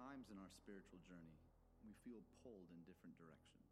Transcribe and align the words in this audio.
times 0.00 0.32
in 0.32 0.40
our 0.40 0.48
spiritual 0.48 0.96
journey, 1.04 1.36
we 1.84 1.92
feel 2.00 2.24
pulled 2.40 2.72
in 2.72 2.80
different 2.88 3.20
directions. 3.20 3.68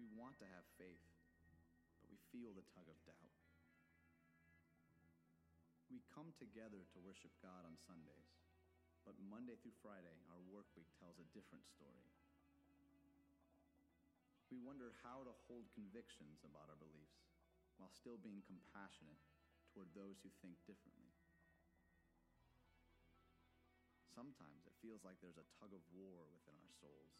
We 0.00 0.08
want 0.16 0.40
to 0.40 0.48
have 0.48 0.64
faith, 0.80 1.04
but 2.00 2.08
we 2.08 2.16
feel 2.32 2.56
the 2.56 2.64
tug 2.72 2.88
of 2.88 2.96
doubt. 3.04 3.36
We 5.92 6.00
come 6.08 6.32
together 6.40 6.88
to 6.88 7.04
worship 7.04 7.36
God 7.44 7.68
on 7.68 7.76
Sundays, 7.84 8.32
but 9.04 9.20
Monday 9.20 9.60
through 9.60 9.76
Friday, 9.84 10.16
our 10.32 10.40
work 10.48 10.66
week 10.72 10.88
tells 10.96 11.20
a 11.20 11.28
different 11.36 11.68
story. 11.68 12.08
We 14.48 14.56
wonder 14.64 14.96
how 15.04 15.20
to 15.28 15.36
hold 15.44 15.68
convictions 15.76 16.40
about 16.48 16.72
our 16.72 16.80
beliefs 16.80 17.28
while 17.76 17.92
still 17.92 18.16
being 18.16 18.40
compassionate 18.48 19.20
toward 19.76 19.92
those 19.92 20.16
who 20.24 20.32
think 20.40 20.56
differently. 20.64 21.03
Sometimes 24.14 24.62
it 24.62 24.78
feels 24.78 25.02
like 25.02 25.18
there's 25.18 25.42
a 25.42 25.50
tug 25.58 25.74
of 25.74 25.82
war 25.90 26.22
within 26.30 26.54
our 26.54 26.74
souls. 26.78 27.14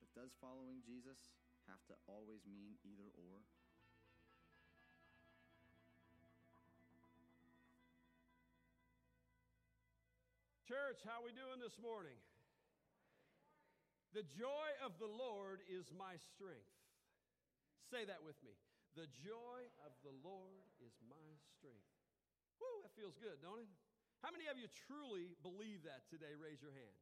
But 0.00 0.08
does 0.16 0.32
following 0.40 0.80
Jesus 0.80 1.20
have 1.68 1.84
to 1.92 1.96
always 2.08 2.40
mean 2.48 2.80
either 2.88 3.12
or? 3.12 3.44
Church, 10.64 11.00
how 11.04 11.24
we 11.24 11.32
doing 11.32 11.60
this 11.60 11.76
morning? 11.80 12.16
The 14.16 14.24
joy 14.36 14.68
of 14.84 14.96
the 14.96 15.08
Lord 15.08 15.60
is 15.68 15.88
my 15.92 16.16
strength. 16.32 16.76
Say 17.92 18.04
that 18.08 18.24
with 18.24 18.36
me. 18.44 18.52
The 18.96 19.08
joy 19.20 19.60
of 19.84 19.92
the 20.04 20.12
Lord 20.24 20.64
is 20.80 20.92
my 21.08 21.28
strength. 21.56 21.97
Woo, 22.58 22.82
that 22.82 22.94
feels 22.94 23.14
good, 23.18 23.38
don't 23.42 23.62
it? 23.62 23.70
How 24.22 24.34
many 24.34 24.50
of 24.50 24.58
you 24.58 24.66
truly 24.90 25.38
believe 25.46 25.86
that 25.86 26.06
today? 26.10 26.34
Raise 26.34 26.58
your 26.58 26.74
hand. 26.74 26.98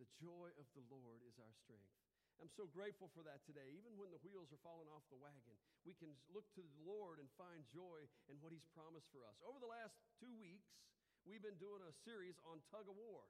The 0.00 0.08
joy 0.18 0.50
of 0.56 0.66
the 0.72 0.84
Lord 0.88 1.20
is 1.28 1.36
our 1.38 1.54
strength. 1.62 1.92
I'm 2.42 2.50
so 2.50 2.66
grateful 2.66 3.12
for 3.14 3.22
that 3.22 3.46
today. 3.46 3.70
Even 3.78 3.94
when 3.94 4.10
the 4.10 4.18
wheels 4.26 4.50
are 4.50 4.58
falling 4.66 4.90
off 4.90 5.06
the 5.06 5.20
wagon, 5.20 5.54
we 5.86 5.94
can 5.94 6.10
look 6.34 6.48
to 6.58 6.64
the 6.64 6.82
Lord 6.82 7.22
and 7.22 7.30
find 7.38 7.62
joy 7.70 8.02
in 8.26 8.40
what 8.42 8.50
He's 8.50 8.66
promised 8.74 9.06
for 9.14 9.22
us. 9.22 9.38
Over 9.46 9.62
the 9.62 9.70
last 9.70 9.94
two 10.18 10.32
weeks, 10.42 10.66
we've 11.22 11.44
been 11.44 11.60
doing 11.62 11.84
a 11.86 11.94
series 12.02 12.34
on 12.48 12.58
tug 12.74 12.90
of 12.90 12.98
war. 12.98 13.22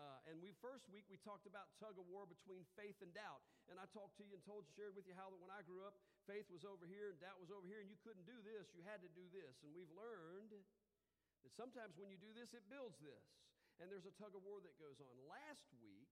Uh, 0.00 0.32
and 0.32 0.40
we 0.40 0.56
first 0.64 0.88
week 0.88 1.04
we 1.12 1.20
talked 1.20 1.44
about 1.44 1.68
tug 1.76 1.92
of 2.00 2.08
war 2.08 2.24
between 2.24 2.64
faith 2.72 2.96
and 3.04 3.12
doubt. 3.12 3.44
And 3.68 3.76
I 3.76 3.84
talked 3.92 4.16
to 4.16 4.24
you 4.24 4.32
and 4.32 4.40
told 4.48 4.64
you, 4.64 4.72
shared 4.72 4.96
with 4.96 5.04
you 5.04 5.12
how 5.12 5.28
that 5.28 5.36
when 5.36 5.52
I 5.52 5.60
grew 5.60 5.84
up, 5.84 5.92
faith 6.24 6.48
was 6.48 6.64
over 6.64 6.88
here 6.88 7.12
and 7.12 7.20
doubt 7.20 7.36
was 7.36 7.52
over 7.52 7.68
here, 7.68 7.84
and 7.84 7.88
you 7.92 8.00
couldn't 8.00 8.24
do 8.24 8.40
this, 8.40 8.72
you 8.72 8.80
had 8.80 9.04
to 9.04 9.10
do 9.12 9.28
this. 9.28 9.60
And 9.60 9.76
we've 9.76 9.92
learned 9.92 10.56
that 10.56 11.52
sometimes 11.52 12.00
when 12.00 12.08
you 12.08 12.16
do 12.16 12.32
this, 12.32 12.56
it 12.56 12.64
builds 12.72 12.96
this. 13.04 13.28
And 13.76 13.92
there's 13.92 14.08
a 14.08 14.16
tug 14.16 14.32
of 14.32 14.40
war 14.40 14.64
that 14.64 14.72
goes 14.80 15.04
on. 15.04 15.12
Last 15.28 15.68
week, 15.84 16.08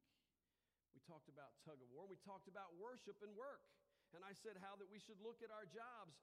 we 0.93 1.01
talked 1.09 1.33
about 1.33 1.57
tug 1.65 1.81
of 1.81 1.89
war, 1.89 2.05
and 2.05 2.13
we 2.13 2.21
talked 2.29 2.49
about 2.49 2.77
worship 2.77 3.17
and 3.25 3.33
work. 3.33 3.65
And 4.13 4.25
I 4.25 4.33
said 4.41 4.57
how 4.61 4.77
that 4.81 4.89
we 4.89 5.01
should 5.01 5.21
look 5.21 5.41
at 5.45 5.53
our 5.53 5.69
jobs 5.69 6.17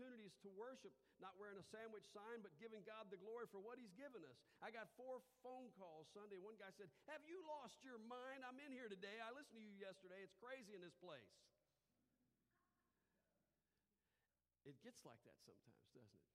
opportunities 0.00 0.32
to 0.40 0.48
worship, 0.56 0.96
not 1.20 1.36
wearing 1.36 1.60
a 1.60 1.66
sandwich 1.68 2.08
sign, 2.08 2.40
but 2.40 2.56
giving 2.56 2.80
God 2.88 3.12
the 3.12 3.20
glory 3.20 3.44
for 3.52 3.60
what 3.60 3.76
He's 3.76 3.92
given 3.92 4.24
us. 4.24 4.40
I 4.64 4.72
got 4.72 4.88
four 4.96 5.20
phone 5.44 5.68
calls 5.76 6.08
Sunday. 6.16 6.40
One 6.40 6.56
guy 6.56 6.72
said, 6.72 6.88
Have 7.12 7.20
you 7.28 7.44
lost 7.44 7.84
your 7.84 8.00
mind? 8.08 8.40
I'm 8.48 8.56
in 8.64 8.72
here 8.72 8.88
today. 8.88 9.20
I 9.20 9.28
listened 9.36 9.60
to 9.60 9.64
you 9.68 9.76
yesterday. 9.76 10.24
It's 10.24 10.32
crazy 10.40 10.72
in 10.72 10.80
this 10.80 10.96
place. 10.96 11.28
It 14.64 14.80
gets 14.80 15.04
like 15.04 15.20
that 15.28 15.36
sometimes, 15.44 15.84
doesn't 15.92 16.16
it? 16.16 16.28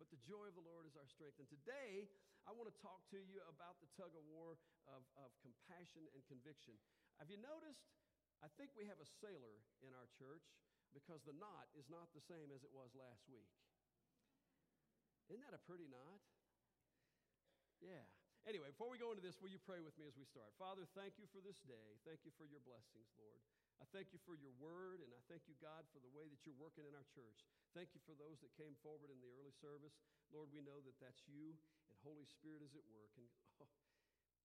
But 0.00 0.08
the 0.08 0.20
joy 0.24 0.48
of 0.48 0.56
the 0.56 0.64
Lord 0.64 0.88
is 0.88 0.96
our 0.96 1.08
strength. 1.12 1.36
And 1.36 1.48
today, 1.52 2.08
I 2.48 2.56
want 2.56 2.72
to 2.72 2.76
talk 2.80 3.04
to 3.12 3.20
you 3.20 3.44
about 3.44 3.76
the 3.84 3.92
tug 3.92 4.16
of 4.16 4.24
war 4.24 4.56
of, 4.88 5.04
of 5.20 5.28
compassion 5.44 6.08
and 6.16 6.24
conviction. 6.32 6.80
Have 7.20 7.28
you 7.28 7.36
noticed 7.44 7.92
I 8.40 8.50
think 8.58 8.74
we 8.74 8.90
have 8.90 8.98
a 8.98 9.06
sailor 9.22 9.62
in 9.86 9.94
our 9.94 10.10
church 10.18 10.42
because 10.94 11.24
the 11.24 11.36
knot 11.36 11.68
is 11.74 11.88
not 11.88 12.12
the 12.12 12.24
same 12.24 12.52
as 12.52 12.62
it 12.62 12.72
was 12.72 12.92
last 12.92 13.24
week. 13.28 13.50
Isn't 15.32 15.44
that 15.44 15.56
a 15.56 15.62
pretty 15.64 15.88
knot? 15.88 16.20
Yeah. 17.80 18.04
Anyway, 18.42 18.74
before 18.74 18.90
we 18.90 18.98
go 18.98 19.14
into 19.14 19.22
this, 19.22 19.38
will 19.38 19.54
you 19.54 19.62
pray 19.62 19.78
with 19.78 19.94
me 19.94 20.04
as 20.04 20.18
we 20.18 20.26
start? 20.26 20.50
Father, 20.58 20.82
thank 20.98 21.14
you 21.16 21.30
for 21.30 21.38
this 21.38 21.62
day. 21.62 21.98
Thank 22.02 22.26
you 22.26 22.34
for 22.34 22.42
your 22.42 22.58
blessings, 22.66 23.06
Lord. 23.14 23.38
I 23.78 23.86
thank 23.90 24.14
you 24.14 24.18
for 24.22 24.34
your 24.38 24.54
word, 24.62 25.02
and 25.02 25.10
I 25.14 25.22
thank 25.26 25.46
you, 25.50 25.58
God, 25.58 25.86
for 25.90 25.98
the 26.02 26.10
way 26.10 26.26
that 26.30 26.42
you're 26.46 26.58
working 26.58 26.86
in 26.86 26.94
our 26.94 27.06
church. 27.10 27.46
Thank 27.74 27.94
you 27.94 28.02
for 28.06 28.14
those 28.14 28.38
that 28.42 28.54
came 28.54 28.78
forward 28.82 29.10
in 29.10 29.18
the 29.18 29.30
early 29.34 29.54
service. 29.58 29.98
Lord, 30.30 30.50
we 30.54 30.62
know 30.62 30.78
that 30.86 30.98
that's 31.02 31.22
you, 31.26 31.54
and 31.90 31.96
Holy 32.02 32.26
Spirit 32.26 32.62
is 32.62 32.74
at 32.78 32.86
work. 32.90 33.10
And 33.18 33.26
oh, 33.62 33.70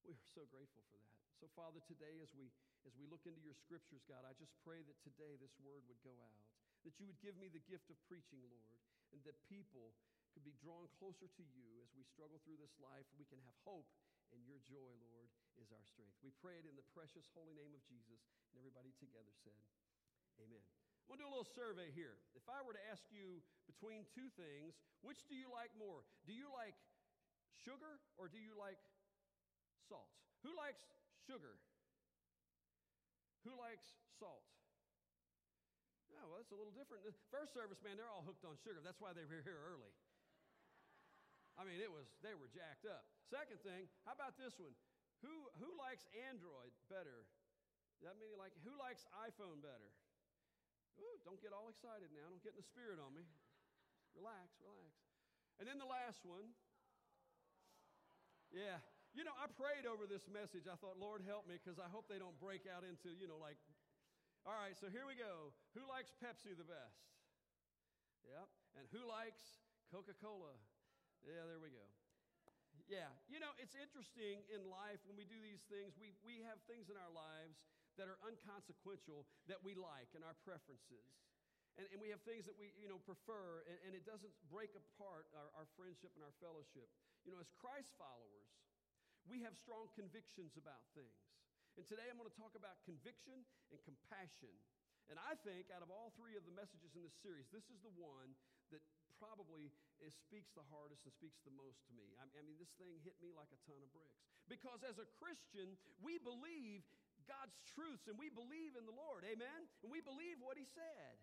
we 0.05 0.13
are 0.13 0.29
so 0.33 0.45
grateful 0.49 0.85
for 0.89 0.97
that. 1.01 1.26
So, 1.37 1.45
Father, 1.53 1.77
today 1.85 2.17
as 2.25 2.33
we 2.33 2.49
as 2.89 2.97
we 2.97 3.05
look 3.05 3.27
into 3.27 3.43
your 3.43 3.57
scriptures, 3.57 4.01
God, 4.07 4.23
I 4.23 4.33
just 4.39 4.55
pray 4.63 4.79
that 4.87 4.97
today 5.03 5.35
this 5.37 5.53
word 5.59 5.83
would 5.91 5.99
go 6.01 6.15
out, 6.23 6.43
that 6.87 6.97
you 6.97 7.05
would 7.05 7.19
give 7.19 7.35
me 7.35 7.51
the 7.51 7.61
gift 7.67 7.91
of 7.91 7.99
preaching, 8.07 8.41
Lord, 8.47 8.79
and 9.11 9.19
that 9.27 9.35
people 9.51 9.91
could 10.31 10.41
be 10.41 10.55
drawn 10.57 10.87
closer 10.95 11.27
to 11.27 11.43
you 11.51 11.83
as 11.83 11.91
we 11.93 12.07
struggle 12.07 12.39
through 12.47 12.57
this 12.57 12.73
life. 12.79 13.05
We 13.19 13.27
can 13.27 13.43
have 13.43 13.57
hope, 13.67 13.91
and 14.31 14.39
your 14.47 14.63
joy, 14.63 14.93
Lord, 15.11 15.27
is 15.59 15.67
our 15.75 15.83
strength. 15.83 16.15
We 16.23 16.31
pray 16.39 16.57
it 16.57 16.65
in 16.65 16.79
the 16.79 16.87
precious 16.95 17.27
holy 17.35 17.53
name 17.53 17.75
of 17.75 17.83
Jesus. 17.85 18.23
And 18.49 18.57
everybody 18.57 18.95
together 18.97 19.33
said, 19.43 19.59
Amen. 20.41 20.63
I'm 21.11 21.19
to 21.19 21.23
do 21.23 21.27
a 21.27 21.33
little 21.33 21.53
survey 21.55 21.91
here. 21.91 22.19
If 22.35 22.47
I 22.47 22.59
were 22.63 22.75
to 22.75 22.85
ask 22.87 23.03
you 23.11 23.43
between 23.67 24.07
two 24.11 24.27
things, 24.39 24.75
which 25.03 25.23
do 25.27 25.35
you 25.35 25.51
like 25.51 25.71
more? 25.75 26.03
Do 26.27 26.35
you 26.35 26.51
like 26.51 26.75
sugar 27.63 27.99
or 28.19 28.27
do 28.27 28.39
you 28.39 28.55
like 28.55 28.79
salt. 29.87 30.11
Who 30.43 30.51
likes 30.55 30.83
sugar? 31.27 31.59
Who 33.43 33.51
likes 33.59 33.91
salt? 34.15 34.47
Oh, 36.17 36.33
well, 36.33 36.41
that's 36.41 36.49
a 36.49 36.57
little 36.57 36.73
different. 36.73 37.05
First 37.29 37.53
service, 37.53 37.77
man, 37.85 37.99
they're 37.99 38.09
all 38.09 38.25
hooked 38.25 38.47
on 38.47 38.57
sugar. 38.65 38.81
That's 38.81 38.97
why 38.97 39.13
they 39.13 39.27
were 39.27 39.43
here 39.45 39.59
early. 39.69 39.91
I 41.59 41.65
mean, 41.65 41.77
it 41.83 41.89
was 41.91 42.09
they 42.25 42.33
were 42.33 42.49
jacked 42.49 42.85
up. 42.85 43.05
Second 43.29 43.61
thing, 43.61 43.89
how 44.05 44.13
about 44.17 44.37
this 44.37 44.57
one? 44.57 44.73
Who 45.25 45.33
who 45.57 45.69
likes 45.77 46.05
Android 46.29 46.73
better? 46.89 47.25
That 48.05 48.17
mean 48.21 48.37
like 48.37 48.53
who 48.61 48.73
likes 48.77 49.05
iPhone 49.25 49.61
better? 49.61 49.89
Ooh, 51.01 51.17
don't 51.25 51.41
get 51.41 51.53
all 51.53 51.69
excited 51.69 52.09
now. 52.13 52.25
Don't 52.29 52.41
get 52.41 52.57
in 52.57 52.61
the 52.61 52.65
spirit 52.65 52.97
on 52.97 53.13
me. 53.13 53.25
relax, 54.17 54.57
relax. 54.65 54.97
And 55.61 55.65
then 55.69 55.77
the 55.77 55.89
last 55.89 56.25
one. 56.25 56.53
Yeah, 58.49 58.81
you 59.15 59.23
know, 59.23 59.35
I 59.37 59.47
prayed 59.51 59.87
over 59.87 60.09
this 60.09 60.25
message. 60.27 60.67
I 60.67 60.75
thought, 60.79 60.99
Lord, 60.99 61.23
help 61.23 61.47
me, 61.47 61.59
because 61.59 61.79
I 61.79 61.87
hope 61.91 62.07
they 62.11 62.19
don't 62.19 62.35
break 62.39 62.67
out 62.67 62.83
into, 62.83 63.13
you 63.15 63.27
know, 63.27 63.39
like, 63.39 63.59
all 64.47 64.55
right, 64.55 64.75
so 64.79 64.87
here 64.87 65.03
we 65.03 65.19
go. 65.19 65.51
Who 65.75 65.83
likes 65.87 66.15
Pepsi 66.23 66.55
the 66.55 66.67
best? 66.67 67.03
Yep. 68.27 68.47
And 68.79 68.83
who 68.91 69.03
likes 69.03 69.43
Coca 69.91 70.15
Cola? 70.19 70.55
Yeah, 71.23 71.43
there 71.47 71.59
we 71.59 71.71
go. 71.71 71.83
Yeah, 72.87 73.11
you 73.27 73.43
know, 73.43 73.51
it's 73.59 73.75
interesting 73.75 74.47
in 74.47 74.63
life 74.63 75.03
when 75.03 75.19
we 75.19 75.27
do 75.27 75.35
these 75.43 75.59
things, 75.67 75.97
we, 75.99 76.15
we 76.23 76.39
have 76.47 76.55
things 76.71 76.87
in 76.87 76.95
our 76.95 77.11
lives 77.11 77.59
that 77.99 78.07
are 78.07 78.15
unconsequential 78.23 79.27
that 79.51 79.59
we 79.59 79.75
like 79.75 80.07
and 80.15 80.23
our 80.23 80.37
preferences. 80.47 81.11
And, 81.75 81.89
and 81.91 81.99
we 81.99 82.13
have 82.15 82.23
things 82.23 82.47
that 82.47 82.55
we, 82.55 82.71
you 82.79 82.87
know, 82.87 83.01
prefer, 83.03 83.65
and, 83.67 83.77
and 83.89 83.91
it 83.97 84.07
doesn't 84.07 84.31
break 84.47 84.71
apart 84.77 85.27
our, 85.35 85.49
our 85.57 85.67
friendship 85.75 86.13
and 86.15 86.23
our 86.23 86.33
fellowship. 86.39 86.87
You 87.27 87.35
know, 87.35 87.41
as 87.43 87.49
Christ 87.59 87.91
followers, 87.99 88.47
we 89.27 89.43
have 89.43 89.55
strong 89.59 89.91
convictions 89.93 90.55
about 90.55 90.81
things. 90.95 91.19
And 91.75 91.85
today 91.85 92.07
I'm 92.09 92.17
going 92.17 92.31
to 92.31 92.39
talk 92.39 92.57
about 92.57 92.81
conviction 92.87 93.45
and 93.69 93.77
compassion. 93.85 94.55
And 95.07 95.19
I 95.21 95.37
think 95.45 95.69
out 95.71 95.85
of 95.85 95.93
all 95.93 96.11
three 96.17 96.35
of 96.35 96.43
the 96.43 96.55
messages 96.55 96.95
in 96.97 97.05
this 97.05 97.15
series, 97.21 97.47
this 97.53 97.67
is 97.71 97.79
the 97.85 97.93
one 97.95 98.33
that 98.73 98.83
probably 99.19 99.71
is, 100.03 100.15
speaks 100.27 100.51
the 100.57 100.65
hardest 100.67 101.05
and 101.07 101.13
speaks 101.13 101.39
the 101.47 101.53
most 101.53 101.79
to 101.87 101.93
me. 101.95 102.17
I, 102.19 102.27
I 102.35 102.41
mean, 102.43 102.59
this 102.59 102.71
thing 102.75 102.99
hit 103.05 103.15
me 103.23 103.31
like 103.31 103.51
a 103.53 103.59
ton 103.63 103.79
of 103.79 103.91
bricks. 103.93 104.19
Because 104.51 104.83
as 104.83 104.99
a 104.99 105.07
Christian, 105.19 105.79
we 106.01 106.19
believe 106.19 106.83
God's 107.27 107.55
truths 107.75 108.07
and 108.07 108.15
we 108.15 108.31
believe 108.31 108.75
in 108.79 108.87
the 108.87 108.95
Lord. 108.95 109.27
Amen? 109.27 109.67
And 109.83 109.89
we 109.91 109.99
believe 110.03 110.39
what 110.39 110.59
He 110.59 110.67
said. 110.67 111.15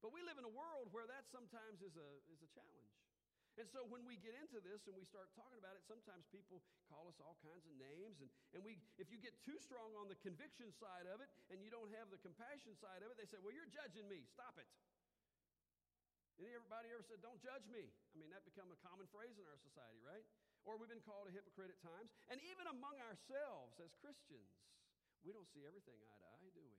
But 0.00 0.10
we 0.10 0.24
live 0.26 0.40
in 0.40 0.44
a 0.48 0.50
world 0.50 0.90
where 0.90 1.06
that 1.06 1.30
sometimes 1.30 1.78
is 1.84 1.94
a, 1.94 2.08
is 2.32 2.42
a 2.42 2.50
challenge. 2.50 2.92
And 3.60 3.68
so 3.68 3.84
when 3.84 4.08
we 4.08 4.16
get 4.16 4.32
into 4.32 4.64
this 4.64 4.88
and 4.88 4.96
we 4.96 5.04
start 5.04 5.28
talking 5.36 5.60
about 5.60 5.76
it, 5.76 5.84
sometimes 5.84 6.24
people 6.32 6.64
call 6.88 7.04
us 7.04 7.20
all 7.20 7.36
kinds 7.44 7.68
of 7.68 7.74
names. 7.76 8.24
And, 8.24 8.32
and 8.56 8.64
we, 8.64 8.80
if 8.96 9.12
you 9.12 9.20
get 9.20 9.36
too 9.44 9.60
strong 9.60 9.92
on 10.00 10.08
the 10.08 10.16
conviction 10.24 10.72
side 10.72 11.04
of 11.04 11.20
it 11.20 11.28
and 11.52 11.60
you 11.60 11.68
don't 11.68 11.92
have 11.92 12.08
the 12.08 12.20
compassion 12.24 12.72
side 12.80 13.04
of 13.04 13.12
it, 13.12 13.20
they 13.20 13.28
say, 13.28 13.36
Well, 13.44 13.52
you're 13.52 13.68
judging 13.68 14.08
me. 14.08 14.24
Stop 14.32 14.56
it. 14.56 14.64
Anybody 16.40 16.88
ever 16.96 17.04
said, 17.04 17.20
Don't 17.20 17.38
judge 17.44 17.68
me? 17.68 17.92
I 17.92 18.14
mean, 18.16 18.32
that 18.32 18.40
become 18.48 18.72
a 18.72 18.78
common 18.80 19.04
phrase 19.12 19.36
in 19.36 19.44
our 19.44 19.60
society, 19.60 20.00
right? 20.00 20.24
Or 20.64 20.80
we've 20.80 20.88
been 20.88 21.04
called 21.04 21.28
a 21.28 21.32
hypocrite 21.34 21.68
at 21.68 21.80
times. 21.84 22.08
And 22.32 22.40
even 22.48 22.72
among 22.72 22.96
ourselves 23.04 23.76
as 23.84 23.92
Christians, 24.00 24.48
we 25.20 25.36
don't 25.36 25.46
see 25.52 25.68
everything 25.68 26.00
eye 26.08 26.20
to 26.24 26.28
eye, 26.32 26.40
do 26.40 26.50
we? 26.56 26.72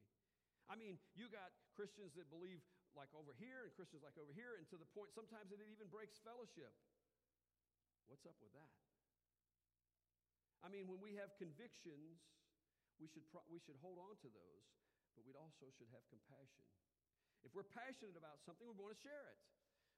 I 0.72 0.80
mean, 0.80 0.98
you 1.14 1.28
got 1.30 1.52
Christians 1.76 2.16
that 2.16 2.32
believe 2.32 2.64
like 2.98 3.12
over 3.18 3.34
here 3.38 3.66
and 3.66 3.72
Christians 3.74 4.06
like 4.06 4.18
over 4.18 4.34
here, 4.34 4.58
and 4.58 4.66
to 4.70 4.78
the 4.78 4.90
point 4.94 5.14
sometimes 5.14 5.50
that 5.50 5.60
it 5.60 5.70
even 5.70 5.90
breaks 5.90 6.18
fellowship. 6.22 6.72
What's 8.08 8.26
up 8.30 8.38
with 8.44 8.54
that? 8.54 8.72
I 10.64 10.72
mean, 10.72 10.88
when 10.88 11.04
we 11.04 11.20
have 11.20 11.36
convictions, 11.36 12.24
we 13.02 13.12
should, 13.12 13.28
pro- 13.34 13.44
we 13.52 13.60
should 13.60 13.76
hold 13.84 14.00
on 14.00 14.16
to 14.24 14.30
those, 14.32 14.66
but 15.18 15.28
we 15.28 15.36
also 15.36 15.68
should 15.76 15.92
have 15.92 16.04
compassion. 16.08 16.64
If 17.44 17.52
we're 17.52 17.68
passionate 17.68 18.16
about 18.16 18.40
something, 18.48 18.64
we 18.64 18.76
want 18.80 18.96
to 18.96 19.02
share 19.04 19.28
it. 19.28 19.40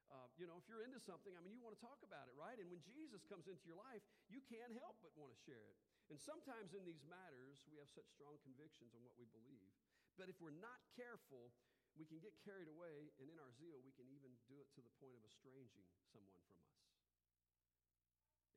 Uh, 0.09 0.29
you 0.37 0.45
know, 0.45 0.57
if 0.57 0.65
you're 0.69 0.85
into 0.85 1.01
something, 1.01 1.33
I 1.33 1.41
mean, 1.41 1.53
you 1.53 1.61
want 1.61 1.77
to 1.77 1.81
talk 1.81 2.01
about 2.05 2.29
it, 2.29 2.35
right? 2.37 2.57
And 2.57 2.69
when 2.69 2.81
Jesus 2.81 3.25
comes 3.25 3.45
into 3.45 3.61
your 3.65 3.77
life, 3.77 4.01
you 4.29 4.41
can't 4.49 4.73
help 4.77 4.97
but 5.01 5.13
want 5.17 5.33
to 5.33 5.39
share 5.45 5.65
it. 5.65 5.77
And 6.13 6.17
sometimes 6.21 6.77
in 6.77 6.85
these 6.85 7.01
matters, 7.09 7.65
we 7.69 7.81
have 7.81 7.89
such 7.89 8.05
strong 8.13 8.37
convictions 8.45 8.93
on 8.93 9.01
what 9.01 9.17
we 9.17 9.25
believe. 9.33 9.69
But 10.17 10.29
if 10.29 10.37
we're 10.37 10.57
not 10.61 10.77
careful, 10.93 11.49
we 11.95 12.03
can 12.03 12.19
get 12.19 12.35
carried 12.43 12.67
away, 12.67 13.11
and 13.19 13.31
in 13.31 13.39
our 13.39 13.51
zeal, 13.55 13.79
we 13.83 13.95
can 13.95 14.07
even 14.11 14.35
do 14.51 14.59
it 14.59 14.67
to 14.75 14.81
the 14.83 14.91
point 14.99 15.15
of 15.15 15.23
estranging 15.23 15.87
someone 16.11 16.43
from 16.43 16.63
us. 16.63 16.75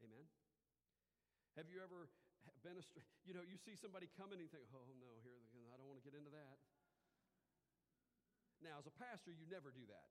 Amen? 0.02 0.26
Have 1.54 1.66
you 1.70 1.82
ever 1.82 2.10
been 2.62 2.78
a, 2.78 2.84
you 3.26 3.34
know, 3.34 3.42
you 3.42 3.58
see 3.58 3.74
somebody 3.74 4.06
coming 4.14 4.38
and 4.38 4.46
you 4.46 4.50
think, 4.50 4.70
oh 4.74 4.86
no, 4.98 5.18
here, 5.22 5.38
I 5.70 5.74
don't 5.78 5.86
want 5.90 5.98
to 5.98 6.06
get 6.06 6.14
into 6.14 6.30
that. 6.30 6.58
Now, 8.62 8.78
as 8.78 8.86
a 8.90 8.94
pastor, 8.98 9.30
you 9.30 9.46
never 9.46 9.70
do 9.70 9.86
that. 9.86 10.10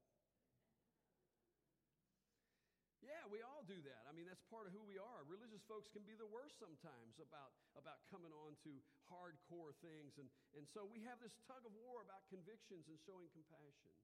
Yeah, 3.07 3.23
we 3.31 3.39
all 3.39 3.63
do 3.63 3.79
that. 3.87 4.03
I 4.03 4.11
mean, 4.11 4.27
that's 4.27 4.43
part 4.51 4.67
of 4.67 4.75
who 4.75 4.83
we 4.83 4.99
are. 4.99 5.23
Religious 5.31 5.63
folks 5.63 5.87
can 5.87 6.03
be 6.03 6.19
the 6.19 6.27
worst 6.27 6.59
sometimes 6.59 7.15
about, 7.23 7.55
about 7.79 8.03
coming 8.11 8.35
on 8.35 8.59
to 8.67 8.71
hardcore 9.07 9.71
things. 9.79 10.19
And, 10.19 10.27
and 10.59 10.67
so 10.67 10.83
we 10.83 10.99
have 11.07 11.15
this 11.23 11.31
tug 11.47 11.63
of 11.63 11.71
war 11.71 12.03
about 12.03 12.27
convictions 12.27 12.91
and 12.91 12.99
showing 12.99 13.31
compassion. 13.31 13.95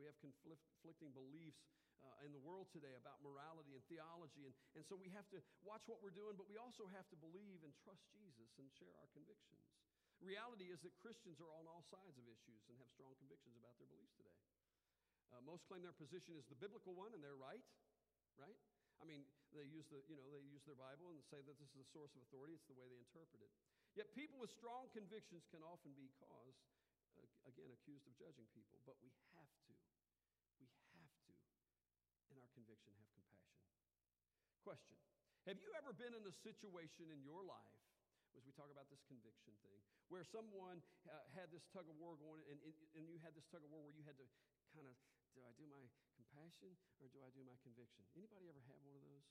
We 0.00 0.08
have 0.08 0.16
conflicting 0.24 1.12
beliefs 1.12 1.60
uh, 2.00 2.24
in 2.24 2.32
the 2.32 2.40
world 2.40 2.72
today 2.72 2.96
about 2.96 3.20
morality 3.20 3.76
and 3.76 3.84
theology. 3.84 4.48
And, 4.48 4.56
and 4.80 4.82
so 4.88 4.96
we 4.96 5.12
have 5.12 5.28
to 5.36 5.44
watch 5.60 5.84
what 5.84 6.00
we're 6.00 6.16
doing, 6.16 6.32
but 6.40 6.48
we 6.48 6.56
also 6.56 6.88
have 6.96 7.04
to 7.12 7.20
believe 7.20 7.60
and 7.60 7.76
trust 7.84 8.00
Jesus 8.16 8.48
and 8.56 8.64
share 8.80 8.96
our 8.96 9.12
convictions. 9.12 9.60
Reality 10.24 10.72
is 10.72 10.80
that 10.88 10.96
Christians 10.96 11.36
are 11.44 11.52
on 11.52 11.68
all 11.68 11.84
sides 11.84 12.16
of 12.16 12.24
issues 12.24 12.64
and 12.72 12.80
have 12.80 12.88
strong 12.96 13.12
convictions 13.20 13.60
about 13.60 13.76
their 13.76 13.92
beliefs 13.92 14.16
today. 14.16 14.40
Uh, 15.28 15.44
most 15.44 15.68
claim 15.68 15.84
their 15.84 15.94
position 15.94 16.34
is 16.40 16.48
the 16.48 16.56
biblical 16.56 16.96
one, 16.96 17.12
and 17.12 17.20
they're 17.20 17.36
right, 17.36 17.60
right? 18.38 18.58
I 18.98 19.04
mean, 19.06 19.22
they 19.54 19.66
use, 19.66 19.86
the, 19.90 20.02
you 20.10 20.18
know, 20.18 20.26
they 20.30 20.42
use 20.42 20.62
their 20.66 20.78
Bible 20.78 21.14
and 21.14 21.22
say 21.30 21.38
that 21.42 21.56
this 21.58 21.70
is 21.74 21.86
a 21.86 21.88
source 21.94 22.14
of 22.18 22.22
authority. 22.26 22.58
It's 22.58 22.66
the 22.66 22.78
way 22.78 22.86
they 22.90 22.98
interpret 22.98 23.42
it. 23.42 23.50
Yet 23.94 24.14
people 24.14 24.38
with 24.38 24.50
strong 24.50 24.90
convictions 24.94 25.46
can 25.50 25.62
often 25.62 25.94
be 25.94 26.10
caused, 26.22 26.62
again, 27.46 27.70
accused 27.74 28.06
of 28.06 28.14
judging 28.18 28.46
people. 28.54 28.78
But 28.86 28.98
we 29.02 29.10
have 29.34 29.50
to, 29.66 29.74
we 30.62 30.66
have 30.94 31.10
to 31.26 31.32
in 32.30 32.36
our 32.38 32.50
conviction, 32.54 32.92
have 32.98 33.10
compassion. 33.14 33.58
Question 34.62 34.98
Have 35.48 35.58
you 35.58 35.70
ever 35.78 35.94
been 35.96 36.12
in 36.12 36.22
a 36.26 36.34
situation 36.44 37.08
in 37.08 37.22
your 37.24 37.40
life, 37.42 37.78
as 38.36 38.44
we 38.44 38.52
talk 38.52 38.68
about 38.68 38.86
this 38.92 39.00
conviction 39.08 39.56
thing, 39.64 39.80
where 40.12 40.22
someone 40.22 40.84
uh, 41.08 41.14
had 41.32 41.48
this 41.50 41.64
tug 41.72 41.88
of 41.88 41.96
war 41.96 42.14
going, 42.20 42.44
and, 42.46 42.60
and 42.94 43.02
you 43.08 43.16
had 43.24 43.32
this 43.32 43.48
tug 43.48 43.64
of 43.64 43.70
war 43.72 43.82
where 43.82 43.96
you 43.96 44.04
had 44.04 44.18
to 44.20 44.26
kind 44.76 44.84
of, 44.84 44.94
do 45.32 45.40
I 45.42 45.50
do 45.56 45.64
my 45.66 45.80
compassion 46.38 46.70
or 47.02 47.10
do 47.10 47.18
I 47.26 47.30
do 47.34 47.42
my 47.42 47.58
conviction? 47.66 48.06
Anybody 48.14 48.46
ever 48.46 48.62
have 48.70 48.78
one 48.86 48.94
of 48.94 49.02
those? 49.02 49.26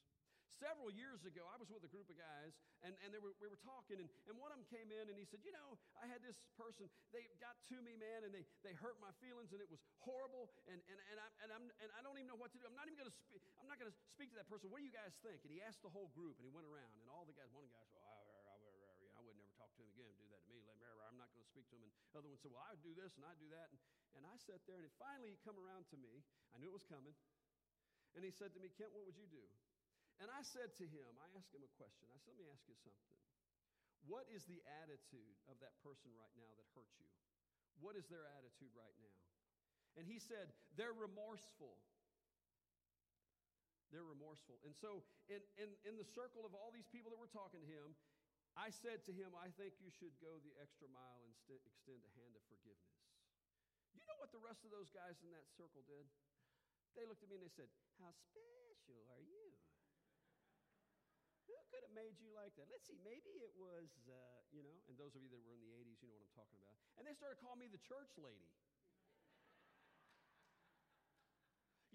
Several 0.57 0.89
years 0.89 1.21
ago, 1.21 1.45
I 1.45 1.53
was 1.61 1.69
with 1.69 1.85
a 1.85 1.91
group 1.93 2.09
of 2.09 2.17
guys, 2.17 2.49
and, 2.81 2.97
and 3.05 3.13
were, 3.21 3.37
we 3.37 3.45
were 3.45 3.61
talking, 3.61 4.01
and, 4.01 4.09
and 4.25 4.33
one 4.41 4.49
of 4.49 4.57
them 4.57 4.65
came 4.73 4.89
in 4.89 5.05
and 5.05 5.13
he 5.13 5.21
said, 5.21 5.37
You 5.45 5.53
know, 5.53 5.77
I 6.01 6.09
had 6.09 6.25
this 6.25 6.33
person, 6.57 6.89
they 7.13 7.21
got 7.37 7.53
to 7.69 7.77
me, 7.77 7.93
man, 7.93 8.25
and 8.25 8.33
they, 8.33 8.41
they 8.65 8.73
hurt 8.73 8.97
my 8.97 9.13
feelings, 9.21 9.53
and 9.53 9.61
it 9.61 9.69
was 9.69 9.77
horrible, 10.01 10.49
and, 10.65 10.81
and, 10.89 10.97
and, 11.13 11.17
I, 11.21 11.27
and, 11.45 11.49
I'm, 11.53 11.65
and 11.77 11.89
I 11.93 12.01
don't 12.01 12.17
even 12.17 12.33
know 12.33 12.41
what 12.41 12.49
to 12.51 12.57
do. 12.57 12.65
I'm 12.65 12.73
not 12.73 12.89
even 12.89 12.97
going 12.97 13.11
to 13.13 13.19
speak, 13.29 13.45
I'm 13.61 13.69
not 13.69 13.77
going 13.77 13.93
to 13.93 13.97
speak 14.17 14.33
to 14.33 14.37
that 14.41 14.49
person. 14.49 14.73
What 14.73 14.81
do 14.81 14.89
you 14.89 14.95
guys 14.95 15.13
think? 15.21 15.45
And 15.45 15.53
he 15.53 15.61
asked 15.61 15.85
the 15.85 15.93
whole 15.93 16.09
group, 16.17 16.41
and 16.41 16.43
he 16.49 16.49
went 16.49 16.65
around, 16.65 16.89
and 16.97 17.05
all 17.13 17.29
the 17.29 17.37
guys, 17.37 17.53
one 17.53 17.69
guy 17.69 17.85
said, 17.93 18.01
well, 18.01 18.17
I, 18.49 18.57
I, 18.57 18.57
I, 18.57 18.93
I 19.13 19.19
would 19.21 19.37
never 19.37 19.53
talk 19.61 19.69
to 19.77 19.85
him 19.85 19.93
again, 19.93 20.09
do 20.17 20.25
that 20.33 20.41
to 20.41 20.49
me. 20.57 20.65
I'm 21.07 21.15
not 21.15 21.31
going 21.31 21.41
to 21.41 21.49
speak 21.49 21.65
to 21.71 21.75
him. 21.79 21.87
And 21.87 21.93
the 22.11 22.19
other 22.19 22.27
one 22.27 22.37
said, 22.43 22.51
Well, 22.51 22.61
I 22.67 22.75
would 22.75 22.83
do 22.83 22.91
this 22.91 23.15
and 23.15 23.23
I'd 23.23 23.39
do 23.39 23.47
that. 23.55 23.71
And, 23.71 23.79
and 24.17 24.25
I 24.25 24.35
sat 24.41 24.59
there, 24.65 24.81
and 24.81 24.89
finally 24.97 25.31
he 25.33 25.39
come 25.45 25.55
around 25.61 25.85
to 25.93 25.97
me. 25.97 26.25
I 26.51 26.57
knew 26.57 26.73
it 26.73 26.77
was 26.77 26.89
coming. 26.89 27.13
And 28.17 28.25
he 28.25 28.33
said 28.33 28.51
to 28.57 28.59
me, 28.59 28.73
Kent, 28.73 28.89
what 28.91 29.05
would 29.05 29.17
you 29.17 29.29
do? 29.29 29.45
And 30.17 30.33
I 30.33 30.41
said 30.41 30.73
to 30.81 30.85
him, 30.89 31.13
I 31.21 31.29
asked 31.37 31.53
him 31.53 31.61
a 31.61 31.69
question. 31.77 32.09
I 32.09 32.17
said, 32.17 32.33
Let 32.33 32.41
me 32.41 32.49
ask 32.49 32.65
you 32.65 32.73
something. 32.81 33.21
What 34.09 34.25
is 34.33 34.49
the 34.49 34.57
attitude 34.81 35.37
of 35.45 35.61
that 35.61 35.77
person 35.85 36.09
right 36.17 36.33
now 36.33 36.49
that 36.57 36.65
hurt 36.73 36.89
you? 36.97 37.05
What 37.77 37.93
is 37.93 38.09
their 38.09 38.25
attitude 38.41 38.73
right 38.73 38.97
now? 38.97 39.19
And 39.93 40.09
he 40.09 40.17
said, 40.17 40.49
They're 40.73 40.97
remorseful. 40.97 41.77
They're 43.93 44.07
remorseful. 44.07 44.57
And 44.65 44.73
so, 44.75 45.05
in, 45.31 45.39
in, 45.55 45.69
in 45.87 45.95
the 45.95 46.07
circle 46.17 46.43
of 46.43 46.51
all 46.57 46.73
these 46.75 46.89
people 46.91 47.13
that 47.13 47.21
were 47.21 47.31
talking 47.31 47.63
to 47.63 47.69
him, 47.69 47.95
I 48.57 48.73
said 48.73 49.05
to 49.05 49.13
him, 49.13 49.31
I 49.37 49.53
think 49.55 49.77
you 49.79 49.93
should 49.93 50.11
go 50.17 50.41
the 50.41 50.51
extra 50.59 50.89
mile 50.91 51.21
and 51.23 51.31
st- 51.45 51.61
extend 51.63 52.01
a 52.03 52.11
hand 52.19 52.33
of 52.33 52.43
forgiveness. 52.49 53.06
You 53.97 54.05
know 54.05 54.17
what 54.21 54.29
the 54.29 54.43
rest 54.43 54.61
of 54.61 54.69
those 54.69 54.93
guys 54.93 55.17
in 55.25 55.33
that 55.33 55.49
circle 55.57 55.81
did? 55.89 56.05
They 56.93 57.05
looked 57.09 57.25
at 57.25 57.29
me 57.29 57.41
and 57.41 57.45
they 57.45 57.53
said, 57.53 57.69
How 57.97 58.13
special 58.13 59.01
are 59.09 59.25
you? 59.25 59.57
Who 61.49 61.57
could 61.73 61.81
have 61.81 61.95
made 61.95 62.21
you 62.21 62.29
like 62.37 62.53
that? 62.61 62.69
Let's 62.69 62.85
see, 62.85 62.99
maybe 63.01 63.33
it 63.41 63.55
was, 63.57 63.89
uh, 64.05 64.43
you 64.51 64.61
know, 64.61 64.83
and 64.91 64.99
those 64.99 65.15
of 65.15 65.23
you 65.23 65.31
that 65.31 65.41
were 65.41 65.55
in 65.55 65.63
the 65.63 65.73
80s, 65.73 66.03
you 66.03 66.11
know 66.11 66.19
what 66.19 66.27
I'm 66.27 66.35
talking 66.35 66.59
about. 66.59 66.75
And 66.99 67.07
they 67.07 67.15
started 67.15 67.39
calling 67.39 67.63
me 67.63 67.71
the 67.71 67.79
church 67.79 68.11
lady. 68.19 68.51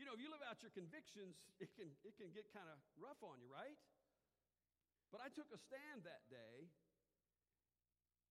you 0.02 0.08
know, 0.10 0.18
if 0.18 0.20
you 0.24 0.34
live 0.34 0.42
out 0.42 0.58
your 0.66 0.74
convictions, 0.74 1.38
it 1.62 1.70
can, 1.78 1.86
it 2.02 2.18
can 2.18 2.34
get 2.34 2.50
kind 2.50 2.66
of 2.66 2.74
rough 2.98 3.22
on 3.22 3.38
you, 3.38 3.46
right? 3.46 3.78
But 5.14 5.22
I 5.22 5.30
took 5.30 5.46
a 5.54 5.60
stand 5.62 6.02
that 6.08 6.26
day, 6.26 6.66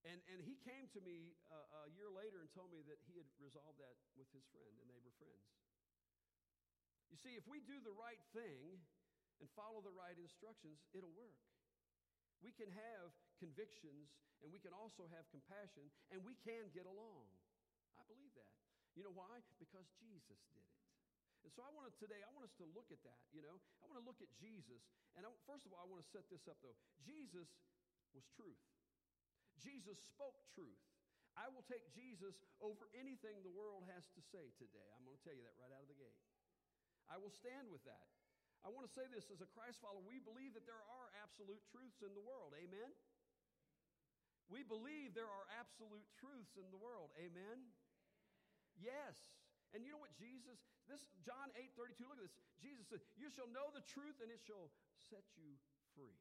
and, 0.08 0.18
and 0.32 0.42
he 0.42 0.58
came 0.66 0.90
to 0.98 1.02
me 1.02 1.38
uh, 1.54 1.86
a 1.86 1.94
year 1.94 2.10
later 2.10 2.42
and 2.42 2.50
told 2.54 2.74
me 2.74 2.82
that 2.90 2.98
he 3.06 3.18
had 3.22 3.30
resolved 3.38 3.78
that 3.78 3.96
with 4.18 4.30
his 4.34 4.46
friend, 4.50 4.74
and 4.82 4.90
they 4.90 5.02
were 5.02 5.14
friends. 5.22 5.46
You 7.14 7.20
see, 7.20 7.36
if 7.38 7.46
we 7.46 7.62
do 7.62 7.78
the 7.84 7.94
right 7.94 8.22
thing, 8.32 8.82
and 9.42 9.50
follow 9.58 9.82
the 9.82 9.92
right 9.98 10.14
instructions, 10.22 10.78
it'll 10.94 11.12
work. 11.18 11.42
We 12.46 12.54
can 12.54 12.70
have 12.70 13.10
convictions 13.42 14.14
and 14.46 14.54
we 14.54 14.62
can 14.62 14.74
also 14.74 15.10
have 15.10 15.26
compassion 15.34 15.90
and 16.14 16.22
we 16.22 16.38
can 16.46 16.70
get 16.70 16.86
along. 16.86 17.26
I 17.98 18.06
believe 18.06 18.32
that. 18.38 18.54
You 18.94 19.02
know 19.02 19.14
why? 19.18 19.42
Because 19.58 19.90
Jesus 19.98 20.40
did 20.54 20.62
it. 20.62 20.82
And 21.42 21.50
so 21.50 21.66
I 21.66 21.74
want 21.74 21.90
to 21.90 21.94
today, 21.98 22.22
I 22.22 22.30
want 22.38 22.46
us 22.46 22.54
to 22.62 22.70
look 22.78 22.94
at 22.94 23.02
that, 23.02 23.26
you 23.34 23.42
know. 23.42 23.58
I 23.82 23.90
want 23.90 23.98
to 23.98 24.06
look 24.06 24.22
at 24.22 24.30
Jesus. 24.38 24.86
And 25.18 25.26
I, 25.26 25.30
first 25.50 25.66
of 25.66 25.74
all, 25.74 25.82
I 25.82 25.90
want 25.90 26.06
to 26.06 26.10
set 26.14 26.30
this 26.30 26.46
up 26.46 26.62
though. 26.62 26.78
Jesus 27.02 27.50
was 28.14 28.22
truth. 28.38 28.62
Jesus 29.62 29.98
spoke 30.12 30.38
truth. 30.54 30.82
I 31.40 31.48
will 31.48 31.64
take 31.72 31.88
Jesus 31.96 32.36
over 32.60 32.92
anything 32.92 33.40
the 33.40 33.56
world 33.56 33.88
has 33.88 34.04
to 34.14 34.22
say 34.34 34.52
today. 34.60 34.84
I'm 34.92 35.08
going 35.08 35.16
to 35.16 35.24
tell 35.24 35.36
you 35.38 35.48
that 35.48 35.56
right 35.58 35.72
out 35.72 35.86
of 35.86 35.90
the 35.90 35.96
gate. 35.96 36.20
I 37.08 37.16
will 37.16 37.32
stand 37.32 37.72
with 37.72 37.84
that. 37.88 38.12
I 38.62 38.70
want 38.70 38.86
to 38.86 38.94
say 38.94 39.08
this 39.10 39.32
as 39.34 39.42
a 39.42 39.50
Christ 39.50 39.82
follower, 39.82 40.04
we 40.06 40.22
believe 40.22 40.54
that 40.54 40.70
there 40.70 40.86
are 40.86 41.08
absolute 41.24 41.64
truths 41.74 42.06
in 42.06 42.14
the 42.14 42.22
world. 42.22 42.54
Amen? 42.54 42.94
We 44.52 44.62
believe 44.68 45.16
there 45.16 45.32
are 45.32 45.48
absolute 45.58 46.06
truths 46.20 46.60
in 46.60 46.68
the 46.70 46.78
world. 46.78 47.10
Amen? 47.18 47.72
Yes. 48.78 49.16
And 49.72 49.88
you 49.88 49.96
know 49.96 50.04
what 50.04 50.14
Jesus, 50.20 50.60
this 50.86 51.08
John 51.24 51.48
8 51.56 51.74
32, 51.74 52.04
look 52.06 52.20
at 52.20 52.28
this. 52.28 52.38
Jesus 52.60 52.84
said, 52.92 53.02
You 53.16 53.32
shall 53.32 53.48
know 53.50 53.72
the 53.72 53.82
truth 53.88 54.20
and 54.20 54.28
it 54.28 54.44
shall 54.44 54.70
set 55.10 55.24
you 55.40 55.56
free. 55.96 56.14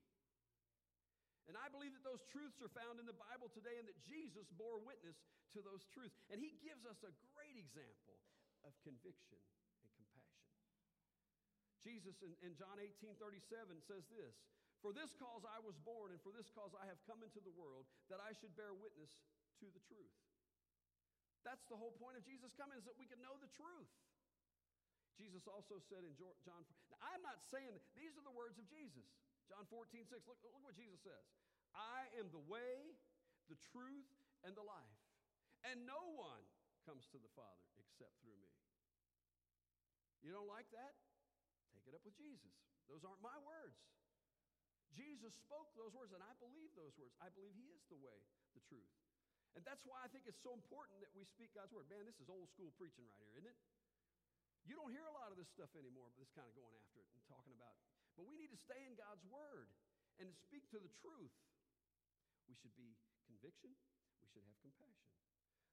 And 1.50 1.58
I 1.58 1.66
believe 1.66 1.90
that 1.98 2.06
those 2.06 2.22
truths 2.30 2.62
are 2.62 2.70
found 2.70 3.02
in 3.02 3.10
the 3.10 3.18
Bible 3.18 3.50
today 3.50 3.74
and 3.74 3.90
that 3.90 3.98
Jesus 4.06 4.46
bore 4.54 4.78
witness 4.78 5.18
to 5.50 5.58
those 5.66 5.82
truths. 5.90 6.14
And 6.30 6.38
he 6.38 6.54
gives 6.62 6.86
us 6.86 7.02
a 7.02 7.10
great 7.34 7.58
example 7.58 8.22
of 8.62 8.70
conviction 8.86 9.42
and 9.82 9.90
compassion. 9.98 10.46
Jesus 11.82 12.22
in, 12.22 12.38
in 12.46 12.54
John 12.54 12.78
18 12.78 13.18
37 13.18 13.82
says 13.82 14.06
this 14.14 14.38
For 14.78 14.94
this 14.94 15.10
cause 15.18 15.42
I 15.42 15.58
was 15.58 15.74
born, 15.82 16.14
and 16.14 16.22
for 16.22 16.30
this 16.30 16.46
cause 16.54 16.70
I 16.78 16.86
have 16.86 17.02
come 17.02 17.18
into 17.26 17.42
the 17.42 17.50
world, 17.58 17.90
that 18.14 18.22
I 18.22 18.30
should 18.38 18.54
bear 18.54 18.70
witness 18.70 19.10
to 19.58 19.66
the 19.74 19.82
truth. 19.90 20.14
That's 21.42 21.66
the 21.66 21.74
whole 21.74 21.98
point 21.98 22.14
of 22.14 22.22
Jesus 22.22 22.54
coming, 22.54 22.78
is 22.78 22.86
that 22.86 22.94
we 22.94 23.10
can 23.10 23.18
know 23.26 23.34
the 23.42 23.50
truth. 23.58 23.90
Jesus 25.18 25.50
also 25.50 25.82
said 25.90 26.06
in 26.06 26.14
John, 26.14 26.30
now 26.46 26.62
I'm 27.02 27.26
not 27.26 27.42
saying, 27.50 27.74
these 27.98 28.14
are 28.14 28.24
the 28.24 28.32
words 28.38 28.56
of 28.56 28.64
Jesus. 28.70 29.08
John 29.50 29.66
14, 29.66 30.06
6, 30.06 30.30
look, 30.30 30.38
look 30.46 30.62
what 30.62 30.78
Jesus 30.78 31.02
says. 31.02 31.26
I 31.74 32.06
am 32.22 32.30
the 32.30 32.42
way, 32.46 32.94
the 33.50 33.58
truth, 33.74 34.06
and 34.46 34.54
the 34.54 34.62
life. 34.62 34.98
And 35.66 35.82
no 35.84 36.14
one 36.14 36.46
comes 36.86 37.10
to 37.10 37.18
the 37.18 37.28
Father 37.34 37.66
except 37.82 38.14
through 38.22 38.38
me. 38.38 38.54
You 40.22 40.30
don't 40.30 40.48
like 40.48 40.70
that? 40.70 40.94
Take 41.74 41.90
it 41.90 41.94
up 41.98 42.06
with 42.06 42.14
Jesus. 42.14 42.54
Those 42.86 43.02
aren't 43.02 43.20
my 43.20 43.36
words. 43.42 43.76
Jesus 44.94 45.34
spoke 45.34 45.70
those 45.78 45.94
words, 45.94 46.10
and 46.10 46.22
I 46.22 46.34
believe 46.42 46.70
those 46.74 46.94
words. 46.98 47.14
I 47.22 47.30
believe 47.34 47.54
He 47.54 47.70
is 47.74 47.82
the 47.90 47.98
way, 47.98 48.18
the 48.54 48.62
truth. 48.66 48.90
And 49.54 49.66
that's 49.66 49.82
why 49.82 49.98
I 50.02 50.08
think 50.10 50.30
it's 50.30 50.42
so 50.42 50.54
important 50.54 51.02
that 51.02 51.10
we 51.14 51.26
speak 51.26 51.54
God's 51.54 51.74
word. 51.74 51.90
Man, 51.90 52.06
this 52.06 52.18
is 52.22 52.30
old 52.30 52.46
school 52.50 52.70
preaching 52.78 53.06
right 53.06 53.18
here, 53.18 53.34
isn't 53.38 53.50
it? 53.50 53.58
You 54.66 54.78
don't 54.78 54.94
hear 54.94 55.06
a 55.06 55.14
lot 55.14 55.34
of 55.34 55.38
this 55.38 55.50
stuff 55.50 55.74
anymore, 55.74 56.10
but 56.14 56.18
this 56.22 56.30
kind 56.34 56.46
of 56.46 56.54
going 56.54 56.74
after 56.78 57.02
it 57.02 57.08
and 57.10 57.22
talking 57.26 57.54
about. 57.54 57.74
But 58.20 58.28
we 58.28 58.36
need 58.36 58.52
to 58.52 58.60
stay 58.60 58.76
in 58.84 58.92
God's 59.00 59.24
word 59.32 59.72
and 60.20 60.28
to 60.28 60.36
speak 60.44 60.68
to 60.76 60.78
the 60.78 60.92
truth. 61.00 61.32
We 62.44 62.52
should 62.52 62.76
be 62.76 62.92
conviction, 63.24 63.72
we 64.20 64.28
should 64.28 64.44
have 64.44 64.60
compassion. 64.60 65.08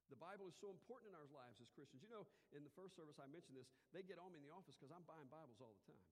The 0.08 0.16
Bible 0.16 0.48
is 0.48 0.56
so 0.56 0.72
important 0.72 1.12
in 1.12 1.16
our 1.20 1.28
lives 1.28 1.60
as 1.60 1.68
Christians. 1.76 2.00
You 2.00 2.08
know, 2.08 2.24
in 2.56 2.64
the 2.64 2.72
first 2.72 2.96
service 2.96 3.20
I 3.20 3.28
mentioned 3.28 3.60
this, 3.60 3.68
they 3.92 4.00
get 4.00 4.16
on 4.16 4.32
me 4.32 4.40
in 4.40 4.48
the 4.48 4.54
office 4.56 4.80
because 4.80 4.88
I'm 4.88 5.04
buying 5.04 5.28
Bibles 5.28 5.60
all 5.60 5.76
the 5.76 5.84
time. 5.92 6.08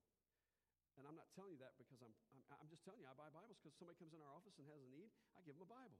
And 1.00 1.09
I'm 1.09 1.16
not 1.16 1.33
telling 1.33 1.57
you 1.57 1.61
that 1.64 1.73
because 1.81 2.05
I'm, 2.05 2.12
I'm, 2.37 2.61
I'm 2.61 2.69
just 2.69 2.85
telling 2.85 3.00
you 3.00 3.09
I 3.09 3.16
buy 3.16 3.33
Bibles 3.33 3.57
because 3.57 3.73
somebody 3.81 3.97
comes 3.97 4.12
in 4.12 4.21
our 4.21 4.37
office 4.37 4.61
and 4.61 4.69
has 4.69 4.85
a 4.85 4.90
need, 4.93 5.09
I 5.33 5.40
give 5.40 5.57
them 5.57 5.64
a 5.64 5.73
Bible. 5.73 5.97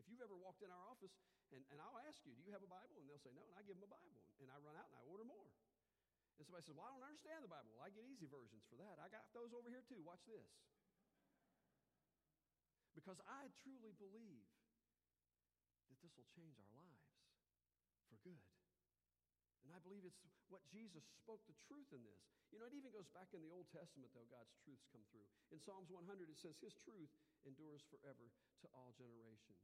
If 0.00 0.08
you've 0.08 0.24
ever 0.24 0.40
walked 0.40 0.64
in 0.64 0.72
our 0.72 0.84
office 0.88 1.12
and, 1.52 1.60
and 1.68 1.76
I'll 1.84 2.00
ask 2.08 2.24
you, 2.24 2.32
do 2.32 2.40
you 2.48 2.56
have 2.56 2.64
a 2.64 2.72
Bible? 2.72 2.96
And 2.96 3.04
they'll 3.12 3.20
say 3.20 3.36
no, 3.36 3.44
and 3.44 3.52
I 3.52 3.60
give 3.68 3.76
them 3.76 3.84
a 3.84 3.92
Bible. 3.92 4.24
And 4.40 4.48
I 4.48 4.56
run 4.64 4.72
out 4.80 4.88
and 4.88 4.96
I 4.96 5.04
order 5.04 5.28
more. 5.28 5.52
And 6.36 6.44
somebody 6.44 6.64
says, 6.68 6.76
well, 6.76 6.84
I 6.88 6.92
don't 6.92 7.08
understand 7.08 7.40
the 7.40 7.52
Bible. 7.52 7.72
Well, 7.72 7.88
I 7.88 7.92
get 7.92 8.04
easy 8.04 8.28
versions 8.28 8.64
for 8.68 8.76
that. 8.76 9.00
I 9.00 9.08
got 9.08 9.24
those 9.32 9.56
over 9.56 9.72
here 9.72 9.84
too. 9.88 10.00
Watch 10.04 10.20
this. 10.28 10.44
Because 12.92 13.20
I 13.24 13.48
truly 13.64 13.92
believe 13.96 14.48
that 15.88 15.98
this 16.04 16.12
will 16.16 16.28
change 16.36 16.56
our 16.60 16.72
lives 16.76 17.08
for 18.08 18.16
good. 18.24 18.44
And 19.64 19.72
I 19.72 19.80
believe 19.80 20.04
it's 20.04 20.20
what 20.48 20.62
Jesus 20.70 21.02
spoke 21.18 21.42
the 21.50 21.56
truth 21.66 21.90
in 21.90 22.04
this. 22.06 22.22
You 22.54 22.62
know, 22.62 22.70
it 22.70 22.76
even 22.78 22.94
goes 22.94 23.10
back 23.10 23.34
in 23.34 23.42
the 23.42 23.50
Old 23.50 23.66
Testament, 23.74 24.14
though, 24.14 24.28
God's 24.30 24.54
truths 24.62 24.86
come 24.94 25.02
through. 25.10 25.26
In 25.50 25.58
Psalms 25.58 25.90
100, 25.90 26.30
it 26.30 26.38
says, 26.38 26.54
His 26.62 26.76
truth 26.78 27.10
endures 27.42 27.82
forever 27.90 28.30
to 28.62 28.66
all 28.70 28.94
generations. 28.94 29.58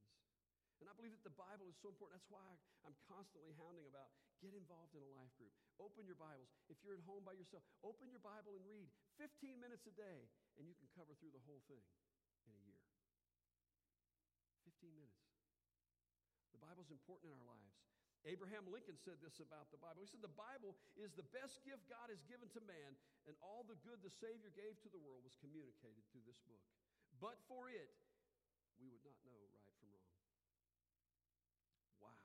And 0.82 0.90
I 0.90 0.94
believe 0.98 1.14
that 1.14 1.22
the 1.22 1.38
Bible 1.38 1.70
is 1.70 1.78
so 1.78 1.94
important. 1.94 2.18
That's 2.18 2.34
why 2.34 2.42
I'm 2.82 2.98
constantly 3.06 3.54
hounding 3.54 3.86
about 3.86 4.10
get 4.42 4.50
involved 4.58 4.98
in 4.98 5.06
a 5.06 5.12
life 5.14 5.30
group. 5.38 5.54
Open 5.78 6.02
your 6.02 6.18
Bibles. 6.18 6.50
If 6.66 6.82
you're 6.82 6.98
at 6.98 7.06
home 7.06 7.22
by 7.22 7.38
yourself, 7.38 7.62
open 7.86 8.10
your 8.10 8.18
Bible 8.18 8.58
and 8.58 8.66
read 8.66 8.90
15 9.22 9.62
minutes 9.62 9.86
a 9.86 9.94
day, 9.94 10.26
and 10.58 10.66
you 10.66 10.74
can 10.74 10.90
cover 10.98 11.14
through 11.22 11.30
the 11.30 11.44
whole 11.46 11.62
thing 11.70 11.86
in 12.50 12.52
a 12.58 12.62
year. 12.66 12.82
15 14.66 14.90
minutes. 14.98 15.22
The 16.50 16.58
Bible's 16.58 16.90
important 16.90 17.30
in 17.30 17.38
our 17.38 17.46
lives. 17.46 17.78
Abraham 18.26 18.66
Lincoln 18.70 18.98
said 19.02 19.18
this 19.18 19.42
about 19.42 19.70
the 19.74 19.78
Bible. 19.78 20.02
He 20.02 20.10
said, 20.10 20.22
The 20.22 20.34
Bible 20.34 20.78
is 20.94 21.10
the 21.14 21.26
best 21.34 21.62
gift 21.66 21.86
God 21.90 22.06
has 22.10 22.22
given 22.26 22.46
to 22.54 22.60
man, 22.62 22.94
and 23.26 23.34
all 23.42 23.66
the 23.66 23.78
good 23.82 23.98
the 24.02 24.14
Savior 24.14 24.50
gave 24.54 24.78
to 24.82 24.90
the 24.90 24.98
world 24.98 25.26
was 25.26 25.34
communicated 25.42 26.02
through 26.10 26.26
this 26.26 26.38
book. 26.46 26.62
But 27.18 27.38
for 27.50 27.70
it, 27.70 27.90
we 28.78 28.86
would 28.90 29.02
not 29.02 29.18
know 29.26 29.38
right 29.50 29.70
from 29.78 29.90
wrong. 29.90 30.10
Wow. 31.98 32.22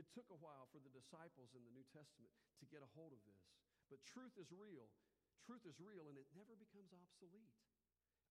It 0.00 0.08
took 0.16 0.24
a 0.32 0.40
while 0.40 0.64
for 0.72 0.80
the 0.80 0.88
disciples 0.88 1.52
in 1.52 1.60
the 1.60 1.74
New 1.76 1.84
Testament 1.92 2.32
to 2.64 2.64
get 2.72 2.80
a 2.80 2.88
hold 2.96 3.12
of 3.12 3.20
this. 3.28 3.44
But 3.92 4.00
truth 4.08 4.32
is 4.40 4.48
real. 4.48 4.88
Truth 5.44 5.68
is 5.68 5.76
real, 5.76 6.08
and 6.08 6.16
it 6.16 6.24
never 6.32 6.56
becomes 6.56 6.88
obsolete. 6.96 7.52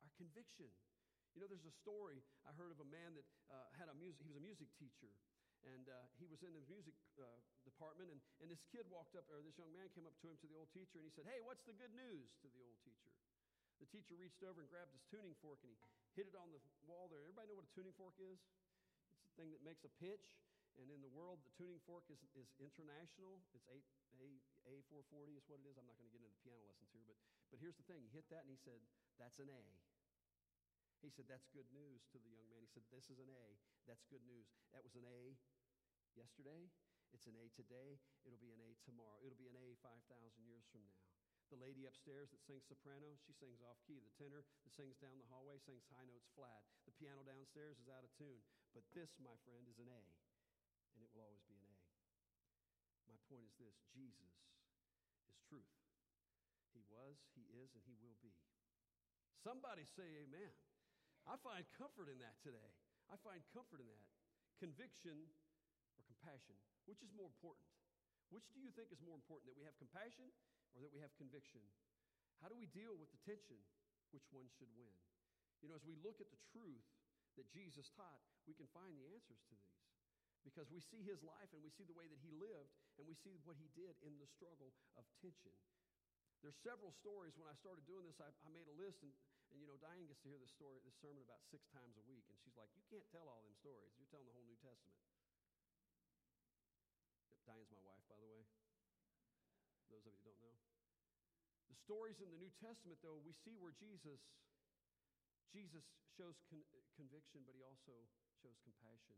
Our 0.02 0.10
conviction. 0.18 0.74
You 1.38 1.46
know, 1.46 1.50
there's 1.52 1.70
a 1.70 1.78
story 1.86 2.26
I 2.42 2.58
heard 2.58 2.74
of 2.74 2.82
a 2.82 2.90
man 2.90 3.14
that 3.14 3.28
uh, 3.54 3.70
had 3.78 3.86
a 3.86 3.94
music, 3.94 4.26
he 4.26 4.34
was 4.34 4.42
a 4.42 4.46
music 4.46 4.74
teacher 4.82 5.14
and 5.68 5.92
uh, 5.92 6.08
he 6.16 6.24
was 6.32 6.40
in 6.40 6.56
the 6.56 6.64
music 6.72 6.96
uh, 7.20 7.28
department, 7.68 8.08
and, 8.08 8.20
and 8.40 8.48
this 8.48 8.64
kid 8.72 8.88
walked 8.88 9.20
up, 9.20 9.28
or 9.28 9.44
this 9.44 9.60
young 9.60 9.72
man 9.76 9.92
came 9.92 10.08
up 10.08 10.16
to 10.24 10.32
him 10.32 10.40
to 10.40 10.48
the 10.48 10.56
old 10.56 10.72
teacher, 10.72 11.04
and 11.04 11.04
he 11.04 11.12
said, 11.12 11.28
Hey, 11.28 11.44
what's 11.44 11.68
the 11.68 11.76
good 11.76 11.92
news 11.92 12.32
to 12.40 12.48
the 12.48 12.64
old 12.64 12.80
teacher? 12.88 13.12
The 13.80 13.88
teacher 13.88 14.16
reached 14.20 14.44
over 14.44 14.60
and 14.60 14.68
grabbed 14.68 14.92
his 14.92 15.04
tuning 15.08 15.36
fork 15.40 15.64
and 15.64 15.72
he 15.72 15.80
hit 16.20 16.28
it 16.28 16.36
on 16.36 16.52
the 16.52 16.60
wall 16.84 17.08
there. 17.08 17.24
Everybody 17.24 17.48
know 17.48 17.64
what 17.64 17.68
a 17.72 17.72
tuning 17.72 17.96
fork 17.96 18.12
is? 18.20 18.36
It's 18.36 19.28
a 19.32 19.36
thing 19.40 19.56
that 19.56 19.64
makes 19.64 19.88
a 19.88 19.92
pitch. 20.04 20.36
And 20.80 20.88
in 20.96 21.04
the 21.04 21.12
world, 21.12 21.44
the 21.44 21.52
tuning 21.60 21.84
fork 21.84 22.08
is, 22.08 22.24
is 22.40 22.48
international. 22.56 23.44
It's 23.52 23.68
A, 23.68 23.84
A, 24.24 24.28
A440 24.64 25.36
is 25.36 25.44
what 25.52 25.60
it 25.60 25.68
is. 25.68 25.76
I'm 25.76 25.84
not 25.84 26.00
going 26.00 26.08
to 26.08 26.16
get 26.16 26.24
into 26.24 26.32
the 26.32 26.40
piano 26.40 26.64
lessons 26.64 26.88
here, 26.96 27.04
but, 27.04 27.20
but 27.52 27.60
here's 27.60 27.76
the 27.76 27.84
thing. 27.84 28.00
He 28.00 28.12
hit 28.16 28.24
that 28.32 28.48
and 28.48 28.52
he 28.52 28.56
said, 28.56 28.80
That's 29.20 29.44
an 29.44 29.52
A. 29.52 29.64
He 31.04 31.12
said, 31.12 31.28
That's 31.28 31.52
good 31.52 31.68
news 31.76 32.08
to 32.16 32.18
the 32.24 32.32
young 32.32 32.48
man. 32.48 32.64
He 32.64 32.72
said, 32.72 32.88
This 32.96 33.12
is 33.12 33.20
an 33.20 33.28
A. 33.28 33.46
That's 33.92 34.08
good 34.08 34.24
news. 34.24 34.48
That 34.72 34.88
was 34.88 34.96
an 34.96 35.04
A 35.04 35.36
yesterday. 36.16 36.72
It's 37.12 37.28
an 37.28 37.36
A 37.36 37.52
today. 37.60 38.00
It'll 38.24 38.40
be 38.40 38.56
an 38.56 38.64
A 38.64 38.72
tomorrow. 38.88 39.20
It'll 39.20 39.40
be 39.40 39.52
an 39.52 39.60
A 39.60 39.76
5,000 39.84 40.00
years 40.48 40.64
from 40.72 40.88
now. 40.88 41.04
The 41.52 41.60
lady 41.60 41.90
upstairs 41.90 42.30
that 42.30 42.46
sings 42.46 42.64
soprano, 42.70 43.18
she 43.26 43.34
sings 43.34 43.60
off 43.66 43.82
key. 43.84 44.00
The 44.00 44.14
tenor 44.16 44.46
that 44.46 44.72
sings 44.78 45.02
down 45.02 45.18
the 45.18 45.28
hallway 45.34 45.58
sings 45.58 45.82
high 45.90 46.06
notes 46.06 46.30
flat. 46.38 46.62
The 46.86 46.94
piano 46.94 47.26
downstairs 47.26 47.82
is 47.82 47.90
out 47.90 48.06
of 48.06 48.14
tune. 48.14 48.46
But 48.72 48.86
this, 48.94 49.18
my 49.18 49.34
friend, 49.50 49.66
is 49.66 49.82
an 49.82 49.90
A, 49.90 50.02
and 51.00 51.08
it 51.08 51.16
will 51.16 51.24
always 51.24 51.48
be 51.48 51.56
an 51.56 51.64
A. 51.64 51.76
My 53.08 53.16
point 53.32 53.48
is 53.48 53.56
this 53.56 53.80
Jesus 53.96 54.36
is 55.32 55.40
truth. 55.48 55.72
He 56.76 56.84
was, 56.92 57.16
He 57.40 57.48
is, 57.56 57.72
and 57.72 57.84
He 57.88 57.96
will 58.04 58.20
be. 58.20 58.36
Somebody 59.40 59.88
say 59.88 60.28
amen. 60.28 60.52
I 61.24 61.40
find 61.40 61.64
comfort 61.80 62.12
in 62.12 62.20
that 62.20 62.36
today. 62.44 62.76
I 63.08 63.16
find 63.24 63.40
comfort 63.56 63.80
in 63.80 63.88
that. 63.88 64.12
Conviction 64.60 65.16
or 65.96 66.04
compassion. 66.04 66.60
Which 66.84 67.00
is 67.00 67.16
more 67.16 67.32
important? 67.32 67.64
Which 68.28 68.52
do 68.52 68.60
you 68.60 68.76
think 68.76 68.92
is 68.92 69.00
more 69.00 69.16
important, 69.16 69.48
that 69.48 69.56
we 69.56 69.64
have 69.64 69.80
compassion 69.80 70.28
or 70.76 70.84
that 70.84 70.92
we 70.92 71.00
have 71.00 71.16
conviction? 71.16 71.64
How 72.44 72.52
do 72.52 72.60
we 72.60 72.68
deal 72.76 72.94
with 73.00 73.08
the 73.16 73.22
tension? 73.24 73.58
Which 74.12 74.28
one 74.36 74.52
should 74.52 74.70
win? 74.76 74.92
You 75.64 75.72
know, 75.72 75.80
as 75.80 75.88
we 75.88 75.96
look 76.04 76.20
at 76.20 76.28
the 76.28 76.42
truth 76.52 76.84
that 77.40 77.48
Jesus 77.56 77.88
taught, 77.96 78.20
we 78.44 78.52
can 78.52 78.68
find 78.76 79.00
the 79.00 79.08
answers 79.16 79.40
to 79.48 79.56
these. 79.56 79.80
Because 80.44 80.72
we 80.72 80.80
see 80.80 81.04
his 81.04 81.20
life 81.22 81.52
and 81.52 81.62
we 81.62 81.70
see 81.70 81.84
the 81.84 81.96
way 81.96 82.08
that 82.08 82.20
he 82.24 82.32
lived 82.32 82.72
and 82.98 83.04
we 83.06 83.14
see 83.14 83.36
what 83.44 83.60
he 83.60 83.68
did 83.76 83.96
in 84.02 84.18
the 84.18 84.28
struggle 84.28 84.72
of 84.96 85.04
tension. 85.20 85.54
There's 86.40 86.56
several 86.64 86.96
stories. 86.96 87.36
When 87.36 87.52
I 87.52 87.56
started 87.60 87.84
doing 87.84 88.08
this, 88.08 88.16
I, 88.24 88.32
I 88.48 88.50
made 88.56 88.72
a 88.72 88.76
list, 88.80 89.04
and, 89.04 89.12
and 89.52 89.60
you 89.60 89.68
know, 89.68 89.76
Diane 89.76 90.08
gets 90.08 90.24
to 90.24 90.32
hear 90.32 90.40
this 90.40 90.56
story, 90.56 90.80
this 90.88 90.96
sermon 91.04 91.20
about 91.20 91.44
six 91.52 91.68
times 91.76 92.00
a 92.00 92.06
week, 92.08 92.24
and 92.32 92.40
she's 92.40 92.56
like, 92.56 92.72
"You 92.80 92.84
can't 92.88 93.04
tell 93.12 93.28
all 93.28 93.44
them 93.44 93.52
stories. 93.60 93.92
You're 94.00 94.08
telling 94.08 94.24
the 94.24 94.32
whole 94.32 94.48
New 94.48 94.56
Testament." 94.64 95.04
Diane's 97.44 97.68
my 97.76 97.84
wife, 97.84 98.06
by 98.08 98.16
the 98.24 98.30
way. 98.30 98.46
Those 99.92 100.06
of 100.08 100.14
you 100.16 100.24
don't 100.24 100.40
know. 100.40 100.56
The 101.68 101.76
stories 101.82 102.22
in 102.22 102.30
the 102.32 102.38
New 102.38 102.54
Testament, 102.62 103.02
though, 103.02 103.20
we 103.20 103.34
see 103.34 103.58
where 103.58 103.74
Jesus, 103.74 104.22
Jesus 105.52 105.84
shows 106.14 106.38
con- 106.48 106.64
conviction, 106.94 107.42
but 107.44 107.58
he 107.58 107.66
also 107.66 108.06
shows 108.40 108.56
compassion. 108.64 109.18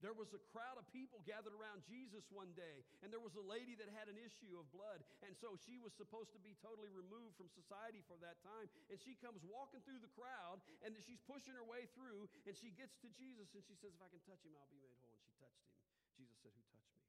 There 0.00 0.16
was 0.16 0.32
a 0.32 0.40
crowd 0.48 0.80
of 0.80 0.88
people 0.96 1.20
gathered 1.28 1.52
around 1.52 1.84
Jesus 1.84 2.24
one 2.32 2.48
day, 2.56 2.88
and 3.04 3.12
there 3.12 3.20
was 3.20 3.36
a 3.36 3.44
lady 3.44 3.76
that 3.76 3.92
had 3.92 4.08
an 4.08 4.16
issue 4.16 4.56
of 4.56 4.64
blood, 4.72 5.04
and 5.20 5.36
so 5.36 5.60
she 5.60 5.76
was 5.76 5.92
supposed 5.92 6.32
to 6.32 6.40
be 6.40 6.56
totally 6.64 6.88
removed 6.88 7.36
from 7.36 7.52
society 7.52 8.00
for 8.08 8.16
that 8.24 8.40
time. 8.40 8.72
And 8.88 8.96
she 8.96 9.12
comes 9.20 9.44
walking 9.44 9.84
through 9.84 10.00
the 10.00 10.12
crowd, 10.16 10.64
and 10.80 10.96
she's 11.04 11.20
pushing 11.28 11.52
her 11.52 11.64
way 11.68 11.84
through, 11.92 12.32
and 12.48 12.56
she 12.56 12.72
gets 12.72 12.96
to 13.04 13.12
Jesus, 13.12 13.52
and 13.52 13.60
she 13.60 13.76
says, 13.76 13.92
If 13.92 14.00
I 14.00 14.08
can 14.08 14.24
touch 14.24 14.40
him, 14.40 14.56
I'll 14.56 14.72
be 14.72 14.80
made 14.80 14.96
whole. 15.04 15.12
And 15.12 15.20
she 15.20 15.36
touched 15.36 15.60
him. 15.68 15.76
Jesus 16.16 16.36
said, 16.40 16.52
Who 16.56 16.64
touched 16.72 16.96
me? 16.96 17.04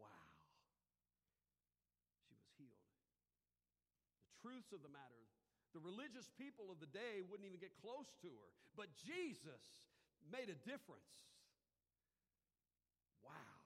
Wow. 0.00 0.32
She 2.24 2.32
was 2.40 2.48
healed. 2.56 2.88
The 4.32 4.36
truths 4.40 4.72
of 4.72 4.80
the 4.80 4.88
matter, 4.88 5.20
the 5.76 5.84
religious 5.84 6.32
people 6.40 6.72
of 6.72 6.80
the 6.80 6.88
day 6.88 7.20
wouldn't 7.28 7.44
even 7.44 7.60
get 7.60 7.76
close 7.84 8.08
to 8.24 8.32
her, 8.32 8.48
but 8.80 8.88
Jesus 8.96 9.60
made 10.30 10.52
a 10.52 10.58
difference. 10.62 11.14
Wow. 13.22 13.58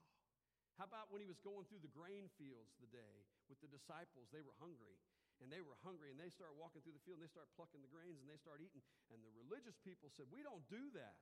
How 0.81 0.87
about 0.89 1.09
when 1.13 1.25
he 1.25 1.29
was 1.29 1.41
going 1.41 1.65
through 1.69 1.81
the 1.81 1.93
grain 1.93 2.29
fields 2.37 2.77
the 2.81 2.91
day 2.93 3.25
with 3.49 3.61
the 3.65 3.69
disciples? 3.69 4.29
They 4.31 4.45
were 4.45 4.57
hungry 4.61 5.01
and 5.41 5.53
they 5.53 5.61
were 5.61 5.77
hungry 5.85 6.13
and 6.13 6.19
they 6.21 6.33
start 6.33 6.57
walking 6.57 6.81
through 6.81 6.97
the 6.97 7.05
field 7.05 7.21
and 7.21 7.25
they 7.25 7.33
start 7.33 7.49
plucking 7.57 7.81
the 7.85 7.93
grains 7.93 8.17
and 8.21 8.29
they 8.29 8.41
start 8.41 8.65
eating. 8.65 8.85
And 9.13 9.21
the 9.21 9.33
religious 9.37 9.77
people 9.85 10.09
said, 10.13 10.29
We 10.33 10.41
don't 10.41 10.65
do 10.73 10.93
that. 10.97 11.17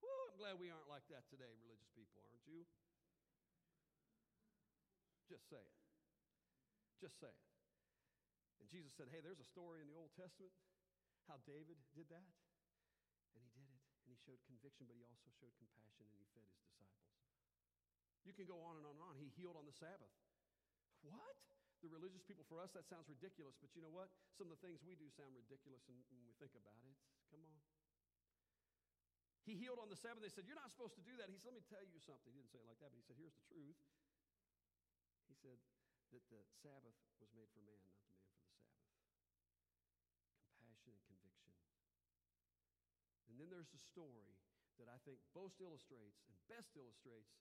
Woo, 0.00 0.12
I'm 0.32 0.36
glad 0.36 0.60
we 0.60 0.68
aren't 0.68 0.88
like 0.88 1.04
that 1.08 1.24
today, 1.28 1.48
religious 1.64 1.88
people, 1.96 2.20
aren't 2.28 2.44
you? 2.44 2.64
Just 5.28 5.48
say 5.48 5.60
it. 5.60 5.76
Just 7.00 7.16
say 7.20 7.32
it. 7.32 7.44
And 8.60 8.68
Jesus 8.68 8.92
said, 8.96 9.12
Hey, 9.12 9.20
there's 9.20 9.40
a 9.40 9.48
story 9.48 9.84
in 9.84 9.88
the 9.88 9.96
Old 9.96 10.12
Testament 10.16 10.52
how 11.26 11.42
David 11.42 11.74
did 11.92 12.06
that. 12.14 12.30
And 13.34 13.42
he 13.42 13.50
did 13.58 13.66
it. 13.66 13.82
And 14.05 14.05
he 14.16 14.24
showed 14.24 14.40
conviction, 14.48 14.88
but 14.88 14.96
he 14.96 15.04
also 15.04 15.28
showed 15.36 15.52
compassion 15.60 16.08
and 16.08 16.16
he 16.16 16.24
fed 16.32 16.48
his 16.48 16.56
disciples. 16.64 17.12
You 18.24 18.32
can 18.32 18.48
go 18.48 18.56
on 18.64 18.80
and 18.80 18.88
on 18.88 18.96
and 18.96 19.04
on. 19.04 19.14
He 19.20 19.28
healed 19.36 19.60
on 19.60 19.68
the 19.68 19.76
Sabbath. 19.76 20.08
What? 21.04 21.36
The 21.84 21.92
religious 21.92 22.24
people, 22.24 22.48
for 22.48 22.56
us, 22.56 22.72
that 22.72 22.88
sounds 22.88 23.04
ridiculous, 23.12 23.52
but 23.60 23.68
you 23.76 23.84
know 23.84 23.92
what? 23.92 24.08
Some 24.40 24.48
of 24.48 24.56
the 24.56 24.62
things 24.64 24.80
we 24.80 24.96
do 24.96 25.04
sound 25.12 25.36
ridiculous 25.36 25.84
when 25.84 26.00
we 26.24 26.32
think 26.40 26.56
about 26.56 26.80
it. 26.88 26.96
Come 27.28 27.44
on. 27.44 27.60
He 29.44 29.54
healed 29.54 29.78
on 29.78 29.92
the 29.92 30.00
Sabbath. 30.00 30.24
They 30.24 30.32
said, 30.32 30.48
You're 30.48 30.58
not 30.58 30.72
supposed 30.72 30.96
to 30.96 31.04
do 31.04 31.12
that. 31.20 31.28
He 31.28 31.36
said, 31.36 31.52
Let 31.52 31.60
me 31.60 31.62
tell 31.68 31.84
you 31.84 32.00
something. 32.00 32.32
He 32.32 32.40
didn't 32.40 32.50
say 32.50 32.64
it 32.64 32.66
like 32.66 32.80
that, 32.80 32.90
but 32.90 32.98
he 32.98 33.04
said, 33.04 33.20
Here's 33.20 33.36
the 33.36 33.44
truth. 33.52 33.78
He 35.28 35.36
said 35.36 35.60
that 36.10 36.24
the 36.26 36.42
Sabbath 36.64 36.96
was 37.20 37.30
made 37.36 37.46
for 37.54 37.62
man, 37.62 37.78
not 37.78 38.00
the 38.00 38.10
man 38.10 38.24
for 38.26 38.34
the 38.34 38.48
Sabbath. 38.48 38.96
Compassion 40.50 40.98
and 40.98 41.04
conviction. 41.06 41.52
And 43.36 43.44
then 43.44 43.52
there's 43.52 43.68
a 43.76 43.82
story 43.92 44.32
that 44.80 44.88
I 44.88 44.96
think 45.04 45.20
most 45.36 45.60
illustrates 45.60 46.24
and 46.24 46.32
best 46.48 46.72
illustrates 46.72 47.36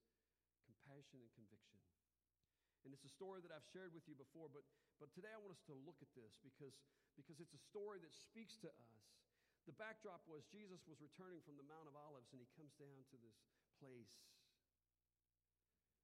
compassion 0.68 1.24
and 1.24 1.32
conviction. 1.40 1.80
And 2.84 2.92
it's 2.92 3.08
a 3.08 3.16
story 3.16 3.40
that 3.40 3.56
I've 3.56 3.64
shared 3.72 3.96
with 3.96 4.04
you 4.04 4.12
before, 4.20 4.52
but, 4.52 4.68
but 5.00 5.08
today 5.16 5.32
I 5.32 5.40
want 5.40 5.56
us 5.56 5.64
to 5.72 5.76
look 5.88 6.04
at 6.04 6.12
this 6.12 6.36
because, 6.44 6.76
because 7.16 7.40
it's 7.40 7.56
a 7.56 7.64
story 7.72 8.04
that 8.04 8.12
speaks 8.12 8.60
to 8.60 8.68
us. 8.68 8.92
The 9.72 9.80
backdrop 9.80 10.20
was 10.28 10.44
Jesus 10.52 10.84
was 10.84 11.00
returning 11.00 11.40
from 11.48 11.56
the 11.56 11.64
Mount 11.64 11.88
of 11.88 11.96
Olives 11.96 12.36
and 12.36 12.44
he 12.44 12.50
comes 12.60 12.76
down 12.76 13.08
to 13.08 13.18
this 13.24 13.40
place. 13.80 14.20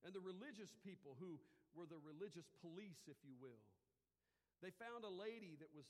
And 0.08 0.16
the 0.16 0.24
religious 0.24 0.72
people, 0.88 1.20
who 1.20 1.36
were 1.76 1.84
the 1.84 2.00
religious 2.00 2.48
police, 2.64 3.12
if 3.12 3.20
you 3.28 3.36
will, 3.44 3.60
they 4.64 4.72
found 4.80 5.04
a 5.04 5.12
lady 5.12 5.60
that 5.60 5.76
was 5.76 5.84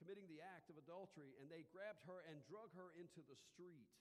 committing 0.00 0.24
the 0.32 0.40
act 0.40 0.72
of 0.72 0.80
adultery 0.80 1.36
and 1.36 1.52
they 1.52 1.68
grabbed 1.68 2.00
her 2.08 2.24
and 2.24 2.40
drug 2.48 2.72
her 2.72 2.88
into 2.96 3.20
the 3.28 3.36
street. 3.36 3.92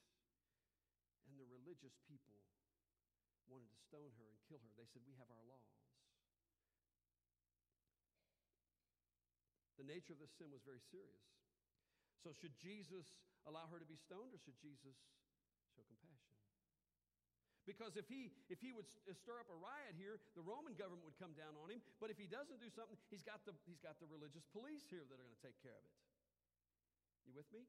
And 1.28 1.36
the 1.38 1.46
religious 1.46 1.94
people 2.08 2.40
wanted 3.52 3.70
to 3.70 3.80
stone 3.86 4.10
her 4.18 4.26
and 4.26 4.40
kill 4.48 4.64
her. 4.64 4.72
They 4.80 4.88
said, 4.90 5.04
We 5.06 5.14
have 5.20 5.30
our 5.30 5.46
laws. 5.46 5.76
The 9.78 9.86
nature 9.86 10.16
of 10.16 10.20
this 10.24 10.34
sin 10.40 10.50
was 10.50 10.66
very 10.66 10.82
serious. 10.90 11.28
So, 12.20 12.36
should 12.36 12.56
Jesus 12.60 13.08
allow 13.48 13.70
her 13.72 13.80
to 13.80 13.88
be 13.88 13.96
stoned 13.96 14.36
or 14.36 14.40
should 14.42 14.60
Jesus 14.60 14.98
show 15.72 15.86
compassion? 15.88 16.36
Because 17.68 18.00
if 18.00 18.08
he, 18.10 18.34
if 18.48 18.58
he 18.64 18.74
would 18.74 18.88
uh, 19.06 19.14
stir 19.14 19.38
up 19.38 19.50
a 19.52 19.58
riot 19.60 19.94
here, 19.94 20.18
the 20.34 20.42
Roman 20.42 20.74
government 20.74 21.06
would 21.06 21.20
come 21.20 21.36
down 21.38 21.54
on 21.60 21.70
him. 21.70 21.84
But 22.02 22.10
if 22.10 22.18
he 22.18 22.26
doesn't 22.26 22.58
do 22.58 22.72
something, 22.72 22.98
he's 23.14 23.22
got 23.22 23.46
the, 23.46 23.54
he's 23.70 23.80
got 23.80 24.00
the 24.02 24.10
religious 24.10 24.48
police 24.50 24.88
here 24.90 25.06
that 25.06 25.16
are 25.16 25.26
going 25.26 25.38
to 25.38 25.46
take 25.46 25.60
care 25.62 25.78
of 25.78 25.86
it. 25.86 25.96
You 27.30 27.38
with 27.38 27.50
me? 27.54 27.68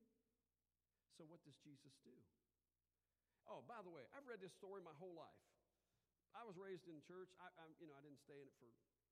So, 1.21 1.29
what 1.29 1.45
does 1.45 1.59
Jesus 1.61 1.93
do? 2.01 2.17
Oh, 3.45 3.61
by 3.67 3.83
the 3.85 3.93
way, 3.93 4.07
I've 4.17 4.25
read 4.25 4.41
this 4.41 4.55
story 4.57 4.81
my 4.81 4.95
whole 4.97 5.13
life. 5.13 5.43
I 6.33 6.47
was 6.47 6.55
raised 6.55 6.87
in 6.87 7.03
church. 7.03 7.29
I, 7.43 7.51
I 7.61 7.67
you 7.83 7.91
know, 7.91 7.99
I 7.99 8.03
didn't 8.07 8.23
stay 8.23 8.39
in 8.39 8.47
it 8.47 8.57
for 8.57 8.71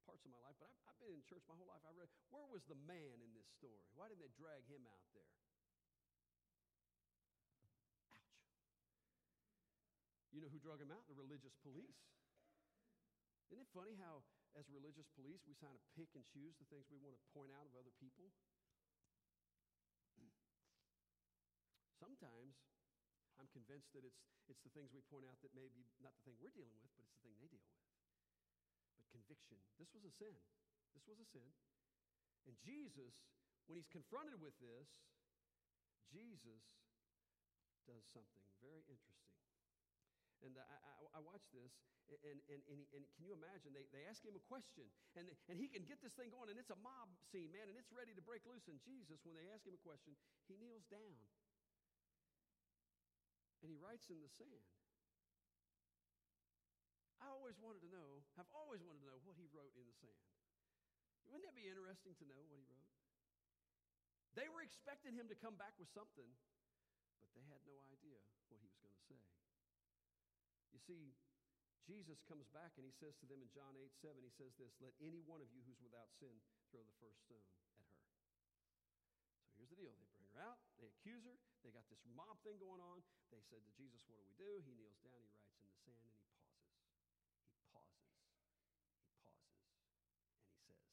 parts 0.08 0.24
of 0.24 0.32
my 0.32 0.40
life, 0.40 0.56
but 0.56 0.72
I've, 0.72 0.94
I've 0.94 1.00
been 1.02 1.12
in 1.12 1.20
church 1.28 1.44
my 1.50 1.58
whole 1.58 1.68
life. 1.68 1.84
I 1.84 1.92
read, 1.92 2.08
where 2.32 2.48
was 2.48 2.64
the 2.64 2.78
man 2.88 3.20
in 3.20 3.30
this 3.36 3.44
story? 3.60 3.84
Why 3.92 4.08
didn't 4.08 4.24
they 4.24 4.32
drag 4.40 4.64
him 4.70 4.88
out 4.88 5.04
there? 5.12 5.37
You 10.38 10.46
know 10.46 10.54
who 10.54 10.62
drug 10.62 10.78
him 10.78 10.94
out? 10.94 11.02
The 11.10 11.18
religious 11.18 11.58
police. 11.66 11.98
Isn't 13.50 13.66
it 13.66 13.74
funny 13.74 13.98
how, 13.98 14.22
as 14.54 14.70
religious 14.70 15.10
police, 15.18 15.42
we 15.50 15.58
kind 15.58 15.74
of 15.74 15.82
pick 15.98 16.14
and 16.14 16.22
choose 16.30 16.54
the 16.62 16.68
things 16.70 16.86
we 16.86 17.02
want 17.02 17.18
to 17.18 17.22
point 17.34 17.50
out 17.50 17.66
of 17.66 17.74
other 17.74 17.90
people? 17.98 18.30
Sometimes 21.98 22.54
I'm 23.34 23.50
convinced 23.50 23.90
that 23.98 24.06
it's, 24.06 24.30
it's 24.46 24.62
the 24.62 24.70
things 24.70 24.94
we 24.94 25.02
point 25.10 25.26
out 25.26 25.42
that 25.42 25.50
may 25.58 25.66
be 25.74 25.82
not 25.98 26.14
the 26.22 26.30
thing 26.30 26.38
we're 26.38 26.54
dealing 26.54 26.78
with, 26.78 26.86
but 26.94 27.02
it's 27.02 27.18
the 27.18 27.26
thing 27.26 27.34
they 27.42 27.50
deal 27.50 27.66
with 27.66 27.82
but 28.94 29.10
conviction. 29.10 29.58
This 29.74 29.90
was 29.90 30.06
a 30.06 30.14
sin. 30.22 30.38
This 30.94 31.02
was 31.10 31.18
a 31.18 31.26
sin. 31.34 31.50
And 32.46 32.54
Jesus, 32.62 33.14
when 33.66 33.74
he's 33.74 33.90
confronted 33.90 34.38
with 34.38 34.54
this, 34.62 34.86
Jesus 36.14 36.62
does 37.90 38.06
something 38.10 38.46
very 38.62 38.86
interesting. 38.86 39.47
And 40.46 40.54
I, 40.54 40.62
I, 40.62 41.18
I 41.18 41.20
watched 41.26 41.50
this, 41.50 41.74
and, 42.08 42.38
and, 42.46 42.62
and, 42.70 42.80
and, 42.94 43.02
can 43.18 43.26
you 43.26 43.34
imagine? 43.34 43.74
They, 43.74 43.84
they 43.90 44.06
ask 44.06 44.22
him 44.22 44.38
a 44.38 44.44
question, 44.46 44.86
and, 45.18 45.26
and 45.50 45.58
he 45.58 45.66
can 45.66 45.82
get 45.82 45.98
this 45.98 46.14
thing 46.14 46.30
going, 46.30 46.48
and 46.48 46.56
it's 46.56 46.70
a 46.70 46.78
mob 46.78 47.10
scene, 47.28 47.50
man, 47.50 47.66
and 47.66 47.74
it's 47.74 47.90
ready 47.90 48.14
to 48.14 48.22
break 48.22 48.46
loose. 48.46 48.64
And 48.70 48.78
Jesus, 48.86 49.18
when 49.26 49.34
they 49.34 49.50
ask 49.50 49.66
him 49.66 49.74
a 49.74 49.82
question, 49.82 50.14
he 50.46 50.54
kneels 50.56 50.86
down, 50.86 51.18
and 53.60 53.68
he 53.68 53.76
writes 53.82 54.06
in 54.14 54.22
the 54.22 54.30
sand. 54.30 54.66
I 57.18 57.34
always 57.34 57.58
wanted 57.58 57.82
to 57.82 57.90
know, 57.90 58.22
I've 58.38 58.50
always 58.54 58.78
wanted 58.86 59.02
to 59.02 59.08
know 59.10 59.18
what 59.26 59.34
he 59.34 59.50
wrote 59.50 59.74
in 59.74 59.82
the 59.82 59.96
sand. 59.98 60.22
Wouldn't 61.26 61.44
that 61.44 61.58
be 61.58 61.66
interesting 61.66 62.14
to 62.22 62.24
know 62.30 62.40
what 62.46 62.56
he 62.56 62.64
wrote? 62.70 62.88
They 64.38 64.46
were 64.46 64.62
expecting 64.62 65.18
him 65.18 65.26
to 65.28 65.36
come 65.36 65.58
back 65.58 65.74
with 65.82 65.90
something, 65.90 66.30
but 67.18 67.28
they 67.34 67.42
had 67.50 67.58
no 67.66 67.74
idea 67.90 68.22
what 68.48 68.62
he 68.62 68.70
was 68.70 68.78
going 68.78 68.94
to 68.94 69.02
say. 69.10 69.37
You 70.72 70.80
see, 70.84 71.16
Jesus 71.88 72.20
comes 72.28 72.44
back 72.52 72.76
and 72.76 72.84
he 72.84 72.92
says 73.00 73.16
to 73.24 73.26
them 73.26 73.40
in 73.40 73.48
John 73.48 73.72
8 73.72 73.88
7, 74.04 74.20
he 74.20 74.28
says 74.36 74.52
this 74.60 74.76
Let 74.84 74.92
any 75.00 75.24
one 75.24 75.40
of 75.40 75.48
you 75.48 75.64
who's 75.64 75.80
without 75.80 76.12
sin 76.20 76.36
throw 76.68 76.84
the 76.84 76.96
first 77.00 77.16
stone 77.24 77.40
at 77.40 77.64
her. 77.80 77.88
So 79.40 79.56
here's 79.56 79.72
the 79.72 79.80
deal. 79.80 79.96
They 79.96 80.04
bring 80.12 80.28
her 80.36 80.44
out, 80.44 80.60
they 80.76 80.92
accuse 80.92 81.24
her, 81.24 81.40
they 81.64 81.72
got 81.72 81.88
this 81.88 82.04
mob 82.12 82.36
thing 82.44 82.60
going 82.60 82.84
on. 82.84 83.00
They 83.32 83.40
said 83.48 83.64
to 83.64 83.72
Jesus, 83.72 84.04
What 84.04 84.20
do 84.20 84.24
we 84.28 84.36
do? 84.36 84.60
He 84.68 84.76
kneels 84.76 85.00
down, 85.00 85.16
he 85.16 85.32
writes 85.32 85.56
in 85.64 85.72
the 85.72 85.80
sand, 85.88 86.12
and 86.12 86.12
he 86.12 86.28
pauses. 86.36 86.60
He 87.56 87.64
pauses. 87.72 88.04
He 90.60 90.68
pauses. 90.68 90.92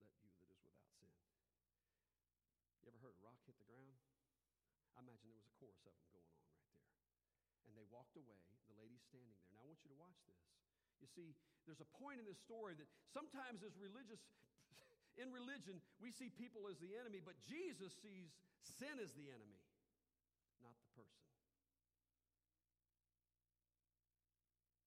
And 0.00 0.08
he 0.08 0.16
says, 0.16 0.24
Let 0.24 0.24
You 0.24 0.32
that 0.40 0.48
is 0.48 0.64
without 0.64 0.88
sin. 0.96 1.12
You 2.80 2.88
ever 2.88 3.00
heard 3.04 3.12
a 3.12 3.20
rock 3.20 3.44
hit 3.44 3.60
the 3.60 3.68
ground? 3.68 4.00
I 4.96 5.04
imagine 5.04 5.28
there 5.28 5.36
was 5.36 5.44
a 5.44 5.56
chorus 5.60 5.84
of 5.84 5.92
them 5.92 6.08
going 6.16 6.32
on. 6.40 6.49
And 7.70 7.78
they 7.78 7.86
walked 7.94 8.18
away. 8.18 8.42
The 8.66 8.74
lady's 8.82 9.06
standing 9.06 9.30
there. 9.38 9.46
Now 9.54 9.62
I 9.62 9.66
want 9.70 9.78
you 9.86 9.94
to 9.94 9.98
watch 10.02 10.18
this. 10.26 10.42
You 10.98 11.06
see, 11.06 11.38
there's 11.70 11.78
a 11.78 11.86
point 12.02 12.18
in 12.18 12.26
this 12.26 12.42
story 12.42 12.74
that 12.74 12.90
sometimes 13.14 13.62
as 13.62 13.78
religious, 13.78 14.18
in 15.22 15.30
religion, 15.30 15.78
we 16.02 16.10
see 16.10 16.34
people 16.34 16.66
as 16.66 16.82
the 16.82 16.98
enemy, 16.98 17.22
but 17.22 17.38
Jesus 17.46 17.94
sees 18.02 18.34
sin 18.66 18.98
as 18.98 19.14
the 19.14 19.30
enemy, 19.30 19.62
not 20.58 20.74
the 20.82 20.90
person. 20.98 21.22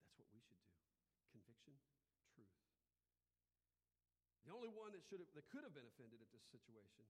That's 0.04 0.20
what 0.20 0.28
we 0.36 0.44
should 0.44 0.60
do. 0.60 0.76
Conviction, 1.40 1.80
truth. 2.36 2.52
The 4.44 4.52
only 4.52 4.70
one 4.70 4.92
that 4.92 5.08
should 5.08 5.24
have, 5.24 5.32
that 5.40 5.48
could 5.50 5.64
have 5.64 5.74
been 5.74 5.88
offended 5.88 6.20
at 6.20 6.30
this 6.36 6.44
situation 6.52 7.08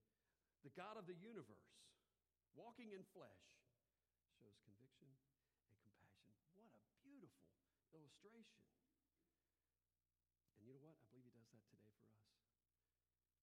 the 0.64 0.72
God 0.80 0.96
of 0.96 1.04
the 1.04 1.20
universe, 1.20 1.76
walking 2.56 2.96
in 2.96 3.04
flesh, 3.12 3.44
shows 4.40 4.56
conviction 4.64 5.12
and 5.68 5.76
compassion. 5.84 6.32
What 6.56 6.64
a 6.72 6.76
beautiful 7.04 7.52
And 10.64 10.70
you 10.70 10.78
know 10.78 10.86
what? 10.86 10.96
I 10.96 11.06
believe 11.12 11.26
he 11.26 11.34
does 11.36 11.50
that 11.52 11.66
today 11.68 11.92
for 11.98 12.08
us. 12.14 12.24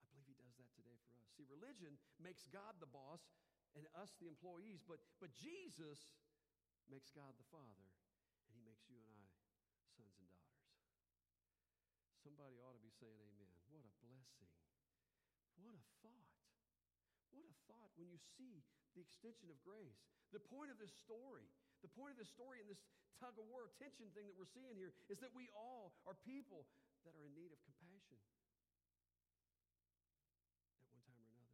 I 0.01 0.07
believe 0.09 0.25
he 0.31 0.39
does 0.39 0.57
that 0.57 0.71
today 0.73 0.97
for 1.11 1.19
us. 1.21 1.29
See, 1.37 1.45
religion 1.45 1.99
makes 2.17 2.49
God 2.49 2.79
the 2.81 2.89
boss 2.89 3.21
and 3.77 3.85
us 3.99 4.15
the 4.17 4.31
employees, 4.31 4.81
but, 4.87 5.03
but 5.21 5.35
Jesus 5.37 6.01
makes 6.89 7.13
God 7.13 7.37
the 7.37 7.47
Father, 7.53 7.87
and 8.47 8.51
he 8.57 8.63
makes 8.65 8.89
you 8.89 8.99
and 8.99 9.13
I 9.15 9.29
sons 9.95 10.17
and 10.17 10.27
daughters. 10.33 10.65
Somebody 12.25 12.57
ought 12.65 12.75
to 12.75 12.83
be 12.83 12.91
saying 12.91 13.21
amen. 13.21 13.53
What 13.69 13.85
a 13.85 13.93
blessing. 14.01 14.51
What 15.61 15.77
a 15.77 15.85
thought. 16.01 16.35
What 17.31 17.45
a 17.47 17.55
thought 17.69 17.93
when 18.01 18.09
you 18.11 18.19
see 18.39 18.65
the 18.97 19.05
extension 19.05 19.53
of 19.53 19.61
grace. 19.63 20.03
The 20.33 20.43
point 20.43 20.73
of 20.73 20.81
this 20.81 20.95
story, 20.95 21.47
the 21.81 21.93
point 21.97 22.13
of 22.15 22.19
this 22.21 22.31
story 22.33 22.61
and 22.61 22.69
this 22.69 22.81
tug 23.21 23.37
of 23.37 23.45
war 23.53 23.69
tension 23.77 24.09
thing 24.17 24.25
that 24.29 24.37
we're 24.37 24.49
seeing 24.49 24.77
here 24.77 24.93
is 25.13 25.21
that 25.21 25.33
we 25.37 25.53
all 25.53 25.93
are 26.09 26.17
people 26.25 26.65
that 27.05 27.13
are 27.17 27.25
in 27.25 27.33
need 27.37 27.53
of 27.53 27.61
compassion 27.65 28.17
at 30.81 30.89
one 30.89 31.01
time 31.05 31.21
or 31.21 31.29
another. 31.29 31.53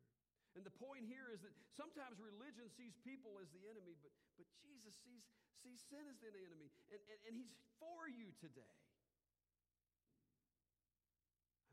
And 0.58 0.62
the 0.62 0.74
point 0.78 1.06
here 1.06 1.30
is 1.34 1.42
that 1.42 1.54
sometimes 1.74 2.18
religion 2.18 2.70
sees 2.74 2.94
people 3.02 3.38
as 3.42 3.50
the 3.50 3.62
enemy, 3.66 3.98
but, 4.02 4.14
but 4.38 4.46
Jesus 4.62 4.94
sees, 5.02 5.22
sees 5.62 5.82
sin 5.90 6.06
as 6.06 6.18
the 6.22 6.30
enemy, 6.30 6.70
and, 6.90 7.02
and, 7.10 7.18
and 7.30 7.32
He's 7.34 7.50
for 7.82 8.06
you 8.10 8.30
today. 8.38 8.74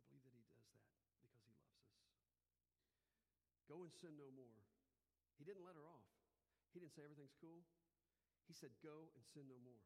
I 0.09 0.17
believe 0.21 0.45
that 0.49 0.57
He 0.57 0.73
does 0.73 0.97
that 0.97 1.13
because 1.21 1.41
He 1.45 1.53
loves 1.53 1.53
us. 1.53 1.73
Go 3.69 3.77
and 3.85 3.93
sin 4.01 4.13
no 4.17 4.29
more. 4.33 4.57
He 5.37 5.45
didn't 5.45 5.65
let 5.65 5.77
her 5.77 5.85
off. 5.85 6.09
He 6.73 6.81
didn't 6.81 6.93
say 6.97 7.05
everything's 7.05 7.37
cool. 7.37 7.61
He 8.47 8.55
said, 8.55 8.71
Go 8.83 9.11
and 9.15 9.23
sin 9.31 9.47
no 9.47 9.59
more. 9.63 9.83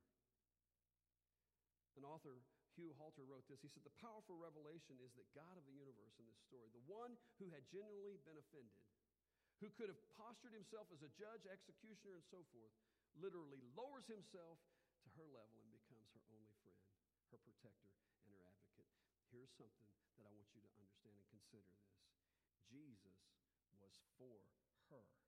An 1.98 2.06
author, 2.06 2.46
Hugh 2.78 2.94
Halter, 3.02 3.26
wrote 3.26 3.46
this. 3.50 3.62
He 3.62 3.70
said, 3.70 3.82
The 3.82 4.02
powerful 4.02 4.38
revelation 4.38 5.02
is 5.02 5.14
that 5.18 5.30
God 5.34 5.58
of 5.58 5.66
the 5.66 5.74
universe 5.74 6.14
in 6.22 6.30
this 6.30 6.42
story, 6.46 6.70
the 6.74 6.86
one 6.86 7.18
who 7.42 7.50
had 7.50 7.66
genuinely 7.74 8.22
been 8.22 8.38
offended, 8.38 8.86
who 9.58 9.74
could 9.74 9.90
have 9.90 10.02
postured 10.14 10.54
himself 10.54 10.86
as 10.94 11.02
a 11.02 11.10
judge, 11.18 11.50
executioner, 11.50 12.14
and 12.14 12.26
so 12.30 12.46
forth, 12.54 12.74
literally 13.18 13.62
lowers 13.74 14.06
himself 14.06 14.62
to 15.02 15.10
her 15.18 15.26
level 15.34 15.58
and 15.66 15.74
becomes 15.74 16.14
her 16.14 16.22
only 16.30 16.54
friend, 16.62 16.86
her 17.34 17.42
protector, 17.42 17.90
and 18.22 18.30
her 18.30 18.46
advocate. 18.46 18.90
Here's 19.34 19.50
something 19.58 19.90
that 20.22 20.30
I 20.30 20.34
want 20.38 20.54
you 20.54 20.62
to 20.62 20.72
understand 20.78 21.18
and 21.18 21.28
consider 21.34 21.66
this 21.82 21.98
Jesus 22.70 23.18
was 23.82 23.98
for 24.22 24.38
her. 24.94 25.27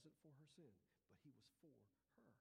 Wasn't 0.00 0.16
for 0.24 0.32
her 0.32 0.48
sin, 0.56 0.72
but 1.12 1.20
he 1.20 1.28
was 1.28 1.44
for 1.60 1.76
her. 2.16 2.32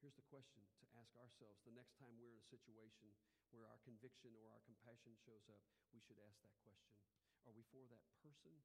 Here's 0.00 0.16
the 0.16 0.24
question 0.32 0.64
to 0.80 0.88
ask 0.96 1.12
ourselves 1.20 1.60
the 1.68 1.76
next 1.76 2.00
time 2.00 2.16
we're 2.16 2.32
in 2.32 2.40
a 2.40 2.48
situation 2.48 3.12
where 3.52 3.68
our 3.68 3.76
conviction 3.84 4.32
or 4.40 4.48
our 4.48 4.64
compassion 4.64 5.12
shows 5.20 5.44
up, 5.52 5.60
we 5.92 6.00
should 6.00 6.16
ask 6.16 6.40
that 6.48 6.56
question 6.64 6.96
Are 7.44 7.52
we 7.52 7.60
for 7.68 7.84
that 7.92 8.08
person? 8.24 8.56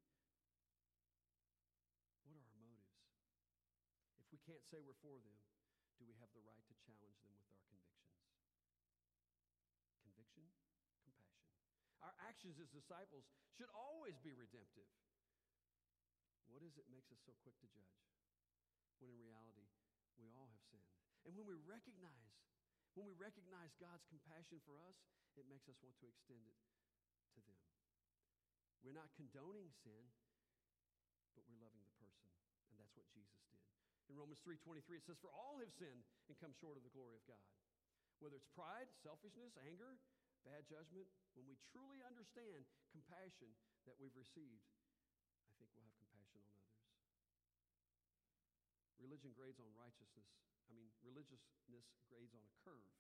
What 2.24 2.40
are 2.40 2.48
our 2.48 2.64
motives? 2.64 3.04
If 4.16 4.32
we 4.32 4.40
can't 4.40 4.64
say 4.64 4.80
we're 4.80 4.96
for 5.04 5.20
them, 5.20 5.36
do 6.00 6.08
we 6.08 6.16
have 6.24 6.32
the 6.32 6.48
right 6.48 6.64
to 6.64 6.76
challenge 6.88 7.20
them 7.28 7.36
with 7.36 7.52
our 7.52 7.60
convictions? 7.68 8.24
Conviction, 10.00 10.48
compassion. 10.96 11.44
Our 12.00 12.16
actions 12.24 12.56
as 12.64 12.72
disciples 12.72 13.28
should 13.52 13.68
always 13.76 14.16
be 14.24 14.32
redemptive. 14.32 14.88
What 16.50 16.66
is 16.66 16.76
it 16.76 16.90
makes 16.90 17.10
us 17.14 17.22
so 17.24 17.34
quick 17.46 17.56
to 17.62 17.68
judge? 17.70 18.02
When 19.00 19.14
in 19.14 19.22
reality, 19.22 19.70
we 20.20 20.28
all 20.36 20.50
have 20.52 20.64
sinned. 20.68 20.92
And 21.24 21.38
when 21.38 21.48
we 21.48 21.56
recognize, 21.64 22.36
when 22.98 23.08
we 23.08 23.16
recognize 23.16 23.72
God's 23.80 24.04
compassion 24.10 24.60
for 24.66 24.76
us, 24.84 24.98
it 25.38 25.48
makes 25.48 25.70
us 25.70 25.80
want 25.80 25.96
to 26.04 26.08
extend 26.10 26.44
it 26.44 26.60
to 27.38 27.40
them. 27.46 27.62
We're 28.84 28.98
not 28.98 29.12
condoning 29.16 29.72
sin, 29.86 30.12
but 31.36 31.48
we're 31.48 31.62
loving 31.62 31.84
the 31.84 31.96
person. 32.00 32.28
And 32.72 32.76
that's 32.80 32.96
what 32.96 33.08
Jesus 33.12 33.40
did. 33.48 33.64
In 34.10 34.18
Romans 34.18 34.42
3:23 34.42 34.98
it 34.98 35.06
says 35.06 35.22
for 35.22 35.30
all 35.30 35.62
have 35.62 35.72
sinned 35.78 36.04
and 36.28 36.36
come 36.40 36.52
short 36.58 36.76
of 36.76 36.84
the 36.84 36.90
glory 36.90 37.16
of 37.16 37.24
God. 37.30 37.46
Whether 38.20 38.36
it's 38.36 38.50
pride, 38.52 38.90
selfishness, 39.00 39.56
anger, 39.64 40.00
bad 40.44 40.68
judgment, 40.68 41.08
when 41.36 41.46
we 41.48 41.56
truly 41.72 42.02
understand 42.04 42.66
compassion 42.92 43.54
that 43.86 43.96
we've 44.00 44.16
received, 44.16 44.66
I 45.48 45.54
think 45.56 45.72
we'll 45.76 45.86
have 45.88 45.96
compassion 46.00 46.42
on 46.42 46.50
others. 46.52 46.80
Religion 49.10 49.34
grades 49.34 49.58
on 49.58 49.74
righteousness. 49.74 50.30
I 50.70 50.74
mean, 50.78 50.86
religiousness 51.02 51.90
grades 52.14 52.30
on 52.38 52.46
a 52.46 52.54
curve, 52.62 52.94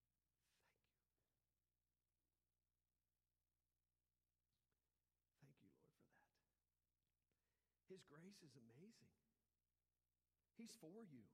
you. 0.00 0.08
Thank 5.44 5.60
you. 5.60 5.60
Thank 5.60 5.60
you, 5.60 5.68
Lord, 5.68 6.00
for 6.00 6.08
that. 6.16 6.32
His 7.92 8.00
grace 8.08 8.40
is 8.40 8.56
amazing. 8.56 9.12
He's 10.56 10.72
for 10.80 11.04
you. 11.04 11.28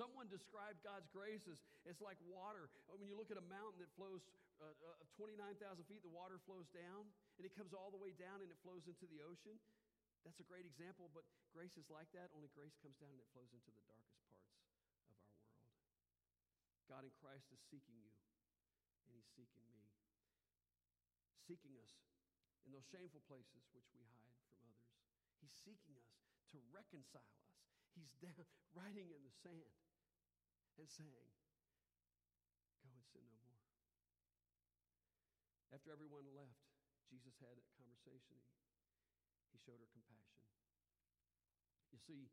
Someone 0.00 0.32
described 0.32 0.80
God's 0.80 1.04
grace 1.12 1.44
as, 1.44 1.60
as 1.84 2.00
like 2.00 2.16
water. 2.24 2.72
When 2.88 3.04
you 3.04 3.20
look 3.20 3.28
at 3.28 3.36
a 3.36 3.44
mountain 3.52 3.84
that 3.84 3.92
flows 4.00 4.24
uh, 4.56 4.72
uh, 4.96 5.20
29,000 5.20 5.60
feet, 5.92 6.00
the 6.00 6.08
water 6.08 6.40
flows 6.48 6.64
down 6.72 7.04
and 7.36 7.44
it 7.44 7.52
comes 7.52 7.76
all 7.76 7.92
the 7.92 8.00
way 8.00 8.16
down 8.16 8.40
and 8.40 8.48
it 8.48 8.56
flows 8.64 8.88
into 8.88 9.04
the 9.12 9.20
ocean. 9.20 9.60
That's 10.24 10.40
a 10.40 10.48
great 10.48 10.64
example, 10.64 11.12
but 11.12 11.28
grace 11.52 11.76
is 11.76 11.84
like 11.92 12.08
that. 12.16 12.32
Only 12.32 12.48
grace 12.56 12.72
comes 12.80 12.96
down 12.96 13.12
and 13.12 13.20
it 13.20 13.28
flows 13.36 13.52
into 13.52 13.68
the 13.76 13.84
darkest 13.84 14.16
parts 14.24 14.40
of 14.48 14.56
our 14.56 14.72
world. 14.72 14.88
God 16.88 17.04
in 17.04 17.12
Christ 17.20 17.52
is 17.52 17.60
seeking 17.68 18.00
you, 18.00 18.16
and 19.04 19.12
He's 19.12 19.28
seeking 19.36 19.68
me. 19.68 19.84
Seeking 21.44 21.76
us 21.76 21.92
in 22.64 22.72
those 22.72 22.88
shameful 22.88 23.20
places 23.28 23.68
which 23.76 23.88
we 23.92 24.00
hide 24.16 24.32
from 24.48 24.64
others. 24.64 24.96
He's 25.44 25.52
seeking 25.60 26.00
us 26.00 26.16
to 26.56 26.58
reconcile 26.72 27.36
us. 27.44 27.60
He's 27.92 28.16
down 28.24 28.48
writing 28.72 29.12
in 29.12 29.20
the 29.28 29.34
sand 29.44 29.89
and 30.78 30.86
saying, 30.86 31.30
Go 32.84 32.90
and 32.94 33.04
sin 33.10 33.24
no 33.26 33.38
more. 33.42 33.62
After 35.74 35.90
everyone 35.90 36.26
left, 36.34 36.66
Jesus 37.10 37.34
had 37.42 37.56
a 37.58 37.64
conversation. 37.74 38.38
He, 38.38 39.56
he 39.56 39.58
showed 39.58 39.82
her 39.82 39.90
compassion. 39.90 40.46
You 41.90 41.98
see, 41.98 42.30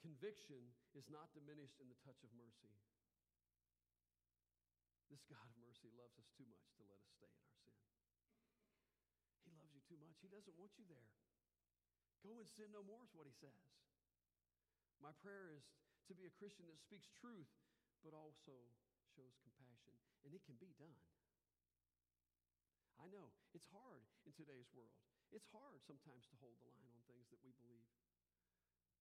conviction 0.00 0.72
is 0.96 1.08
not 1.12 1.32
diminished 1.36 1.80
in 1.80 1.88
the 1.92 2.00
touch 2.00 2.24
of 2.24 2.32
mercy. 2.32 2.72
This 5.12 5.26
God 5.26 5.42
of 5.44 5.56
mercy 5.58 5.90
loves 5.98 6.16
us 6.16 6.30
too 6.38 6.46
much 6.48 6.70
to 6.78 6.86
let 6.86 6.96
us 7.02 7.10
stay 7.12 7.28
in 7.28 7.42
our 7.44 7.58
sin. 7.66 7.76
He 9.44 9.50
loves 9.58 9.74
you 9.74 9.82
too 9.84 9.98
much. 9.98 10.16
He 10.22 10.30
doesn't 10.30 10.54
want 10.54 10.70
you 10.78 10.86
there. 10.86 11.10
Go 12.22 12.38
and 12.38 12.46
sin 12.46 12.70
no 12.70 12.84
more, 12.84 13.02
is 13.02 13.16
what 13.16 13.26
he 13.26 13.34
says. 13.34 13.64
My 15.00 15.10
prayer 15.24 15.56
is 15.56 15.64
to 16.10 16.18
be 16.18 16.26
a 16.26 16.38
Christian 16.42 16.66
that 16.66 16.82
speaks 16.82 17.06
truth, 17.22 17.46
but 18.02 18.10
also 18.10 18.58
shows 19.14 19.38
compassion. 19.46 19.94
And 20.26 20.34
it 20.34 20.42
can 20.42 20.58
be 20.58 20.74
done. 20.74 20.98
I 22.98 23.06
know 23.14 23.30
it's 23.54 23.70
hard 23.70 24.02
in 24.26 24.34
today's 24.34 24.66
world. 24.74 24.98
It's 25.30 25.46
hard 25.54 25.78
sometimes 25.86 26.26
to 26.34 26.40
hold 26.42 26.58
the 26.58 26.66
line 26.74 26.90
on 26.90 27.00
things 27.06 27.30
that 27.30 27.38
we 27.46 27.54
believe. 27.62 27.86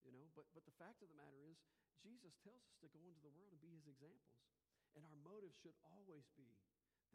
You 0.05 0.13
know, 0.13 0.29
but, 0.37 0.45
but 0.53 0.69
the 0.69 0.77
fact 0.77 1.01
of 1.01 1.09
the 1.09 1.17
matter 1.17 1.41
is, 1.49 1.57
Jesus 1.97 2.37
tells 2.45 2.61
us 2.69 2.77
to 2.79 2.93
go 2.93 3.01
into 3.09 3.25
the 3.25 3.33
world 3.33 3.51
and 3.51 3.59
be 3.59 3.73
his 3.73 3.89
examples. 3.89 4.45
And 4.93 5.01
our 5.03 5.19
motive 5.25 5.57
should 5.57 5.75
always 5.81 6.29
be 6.37 6.61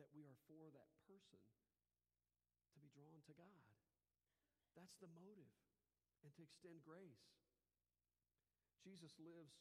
that 0.02 0.10
we 0.10 0.26
are 0.26 0.36
for 0.50 0.74
that 0.74 0.90
person 1.06 1.38
to 1.38 2.78
be 2.82 2.90
drawn 2.90 3.22
to 3.30 3.34
God. 3.38 3.62
That's 4.74 4.98
the 4.98 5.10
motive 5.14 5.54
and 6.26 6.34
to 6.34 6.42
extend 6.42 6.82
grace. 6.82 7.30
Jesus 8.82 9.16
lives 9.16 9.54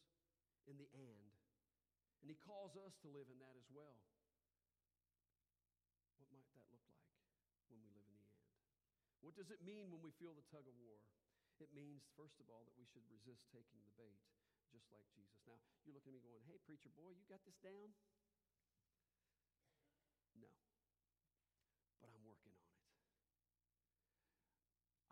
in 0.67 0.80
the 0.80 0.88
and, 0.95 1.28
and 2.23 2.28
he 2.32 2.38
calls 2.39 2.76
us 2.80 2.95
to 3.04 3.12
live 3.12 3.28
in 3.28 3.39
that 3.43 3.56
as 3.60 3.67
well. 3.67 3.99
What 6.19 6.32
might 6.32 6.47
that 6.56 6.67
look 6.71 6.86
like 6.88 7.12
when 7.67 7.84
we 7.84 7.91
live 7.91 8.08
in 8.08 8.15
the 8.15 8.23
and? 8.23 8.47
What 9.19 9.36
does 9.36 9.52
it 9.52 9.60
mean 9.60 9.91
when 9.91 9.99
we 9.99 10.15
feel 10.15 10.32
the 10.32 10.47
tug 10.47 10.63
of 10.63 10.76
war? 10.80 11.04
It 11.60 11.69
means, 11.76 12.08
first 12.15 12.39
of 12.39 12.47
all, 12.47 12.63
that 12.65 12.76
we 12.80 12.88
should 12.89 13.06
resist 13.12 13.43
taking 13.52 13.80
the 13.84 13.93
bait, 13.95 14.19
just 14.71 14.89
like 14.89 15.06
Jesus. 15.13 15.38
Now, 15.45 15.60
you're 15.86 15.93
looking 15.93 16.15
at 16.15 16.19
me 16.19 16.26
going, 16.26 16.43
hey, 16.49 16.60
preacher 16.65 16.89
boy, 16.95 17.13
you 17.13 17.23
got 17.30 17.43
this 17.45 17.60
down? 17.62 17.93
No. 20.36 20.49
But 22.02 22.10
I'm 22.10 22.26
working 22.26 22.52
on 22.52 22.65
it. 22.67 22.80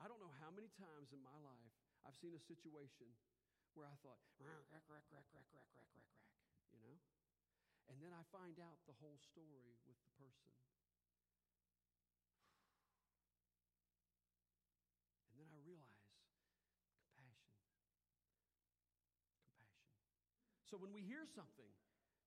I 0.02 0.10
don't 0.10 0.18
know 0.18 0.34
how 0.42 0.50
many 0.50 0.74
times 0.82 1.14
in 1.14 1.22
my 1.22 1.38
life 1.46 1.76
I've 2.02 2.18
seen 2.18 2.34
a 2.34 2.42
situation 2.42 3.14
where 3.74 3.88
I 3.88 3.96
thought, 4.04 4.20
rack, 4.40 4.64
rack, 4.70 4.86
rack, 4.90 5.06
rack, 5.12 5.28
rack, 5.32 5.48
rack, 5.52 5.70
rack, 5.76 5.92
rack, 5.96 6.12
you 6.72 6.80
know? 6.84 6.98
And 7.92 8.00
then 8.00 8.16
I 8.16 8.24
find 8.32 8.56
out 8.60 8.80
the 8.88 8.96
whole 9.00 9.20
story 9.20 9.76
with 9.84 10.00
the 10.00 10.12
person. 10.16 10.54
And 15.28 15.36
then 15.40 15.50
I 15.52 15.60
realize 15.64 16.08
compassion. 17.20 17.60
Compassion. 19.52 19.92
So 20.72 20.80
when 20.80 20.96
we 20.96 21.04
hear 21.04 21.28
something, 21.28 21.72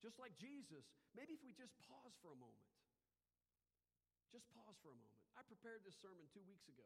just 0.04 0.20
like 0.20 0.36
Jesus, 0.36 0.84
maybe 1.16 1.32
if 1.32 1.40
we 1.40 1.56
just 1.56 1.72
pause 1.88 2.12
for 2.20 2.36
a 2.36 2.38
moment. 2.40 2.68
Just 4.28 4.44
pause 4.52 4.76
for 4.84 4.92
a 4.92 4.98
moment. 4.98 5.22
I 5.32 5.40
prepared 5.48 5.80
this 5.86 5.96
sermon 5.96 6.28
two 6.28 6.44
weeks 6.44 6.68
ago. 6.68 6.84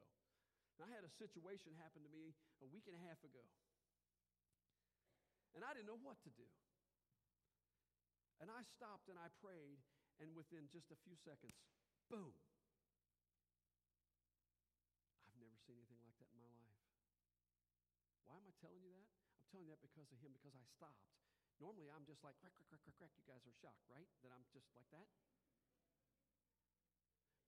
And 0.79 0.87
I 0.87 0.95
had 0.95 1.03
a 1.03 1.11
situation 1.19 1.75
happen 1.75 2.07
to 2.07 2.13
me 2.15 2.31
a 2.63 2.69
week 2.71 2.87
and 2.87 2.95
a 2.95 3.03
half 3.03 3.19
ago. 3.27 3.43
And 5.57 5.65
I 5.65 5.75
didn't 5.75 5.89
know 5.89 5.99
what 6.01 6.21
to 6.23 6.31
do. 6.35 6.47
And 8.39 8.51
I 8.51 8.63
stopped 8.63 9.11
and 9.11 9.19
I 9.19 9.27
prayed, 9.43 9.83
and 10.23 10.31
within 10.35 10.71
just 10.71 10.95
a 10.95 10.99
few 11.03 11.19
seconds, 11.19 11.59
boom. 12.07 12.35
I've 15.27 15.39
never 15.43 15.59
seen 15.67 15.75
anything 15.83 15.99
like 16.07 16.15
that 16.23 16.31
in 16.31 16.39
my 16.39 16.55
life. 16.55 16.79
Why 18.31 18.39
am 18.39 18.47
I 18.47 18.55
telling 18.63 18.79
you 18.87 18.95
that? 18.95 19.11
I'm 19.11 19.47
telling 19.51 19.67
you 19.67 19.75
that 19.75 19.83
because 19.83 20.07
of 20.15 20.23
him, 20.23 20.31
because 20.39 20.55
I 20.55 20.63
stopped. 20.71 21.11
Normally, 21.59 21.91
I'm 21.91 22.07
just 22.07 22.23
like, 22.23 22.39
crack, 22.39 22.55
crack, 22.55 22.71
crack, 22.71 22.87
crack, 22.87 22.95
crack. 22.95 23.13
You 23.19 23.27
guys 23.27 23.43
are 23.43 23.57
shocked, 23.59 23.83
right? 23.91 24.07
That 24.23 24.31
I'm 24.31 24.47
just 24.55 24.71
like 24.79 24.87
that. 24.95 25.11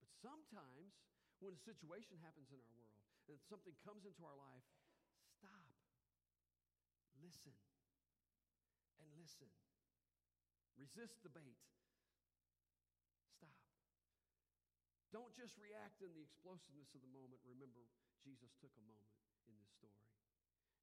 But 0.03 0.11
sometimes, 0.19 0.99
when 1.39 1.55
a 1.55 1.63
situation 1.63 2.19
happens 2.19 2.51
in 2.51 2.59
our 2.59 2.75
world, 2.75 2.99
and 3.31 3.39
something 3.47 3.79
comes 3.87 4.03
into 4.03 4.27
our 4.27 4.35
life, 4.35 4.67
stop. 5.39 5.79
Listen. 7.23 7.55
And 9.01 9.09
listen. 9.17 9.49
Resist 10.77 11.21
the 11.25 11.33
bait. 11.33 11.61
Stop. 13.37 13.57
Don't 15.13 15.35
just 15.37 15.59
react 15.61 16.01
in 16.01 16.13
the 16.17 16.25
explosiveness 16.25 16.95
of 16.97 17.05
the 17.05 17.13
moment. 17.13 17.41
Remember, 17.45 17.85
Jesus 18.21 18.53
took 18.61 18.73
a 18.77 18.85
moment 18.85 19.13
in 19.49 19.57
this 19.57 19.73
story. 19.77 20.09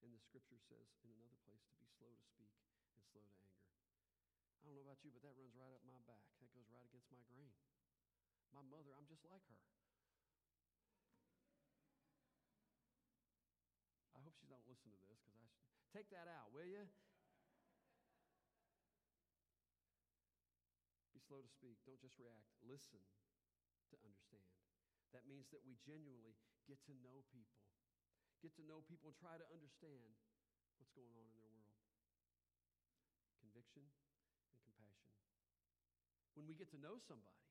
And 0.05 0.13
the 0.13 0.21
scripture 0.21 0.61
says 0.61 0.93
in 1.01 1.09
another 1.09 1.37
place 1.45 1.65
to 1.69 1.75
be 1.81 1.89
slow 1.97 2.13
to 2.13 2.25
speak 2.29 2.53
and 2.93 3.01
slow 3.09 3.25
to 3.25 3.37
anger. 3.41 3.73
I 4.61 4.69
don't 4.69 4.77
know 4.77 4.85
about 4.85 5.01
you, 5.01 5.09
but 5.09 5.25
that 5.25 5.33
runs 5.39 5.57
right 5.57 5.73
up 5.73 5.81
my 5.87 5.97
back. 6.05 6.27
That 6.43 6.53
goes 6.53 6.69
right 6.69 6.85
against 6.85 7.09
my 7.09 7.23
grain. 7.31 7.49
My 8.53 8.61
mother, 8.67 8.93
I'm 8.93 9.07
just 9.09 9.25
like 9.25 9.41
her. 9.49 9.61
I 14.13 14.19
hope 14.21 14.37
she 14.37 14.45
don't 14.45 14.65
listen 14.67 14.91
to 14.91 15.01
this 15.07 15.17
because 15.23 15.39
I 15.39 15.47
should 15.49 15.65
take 15.95 16.09
that 16.13 16.29
out, 16.29 16.51
will 16.51 16.67
you? 16.67 16.85
Slow 21.27 21.43
to 21.43 21.51
speak. 21.51 21.75
Don't 21.83 21.99
just 21.99 22.15
react. 22.15 22.47
Listen 22.63 23.03
to 23.91 23.95
understand. 24.01 24.47
That 25.11 25.27
means 25.27 25.51
that 25.51 25.63
we 25.67 25.75
genuinely 25.83 26.39
get 26.67 26.79
to 26.87 26.93
know 27.03 27.23
people, 27.31 27.63
get 28.39 28.55
to 28.59 28.63
know 28.63 28.83
people 28.87 29.11
and 29.11 29.17
try 29.19 29.35
to 29.35 29.47
understand 29.51 30.15
what's 30.79 30.91
going 30.95 31.11
on 31.19 31.27
in 31.27 31.37
their 31.39 31.51
world. 31.51 31.83
Conviction 33.43 33.83
and 34.51 34.59
compassion. 34.63 35.11
When 36.35 36.47
we 36.47 36.55
get 36.55 36.71
to 36.75 36.79
know 36.79 36.99
somebody, 36.99 37.47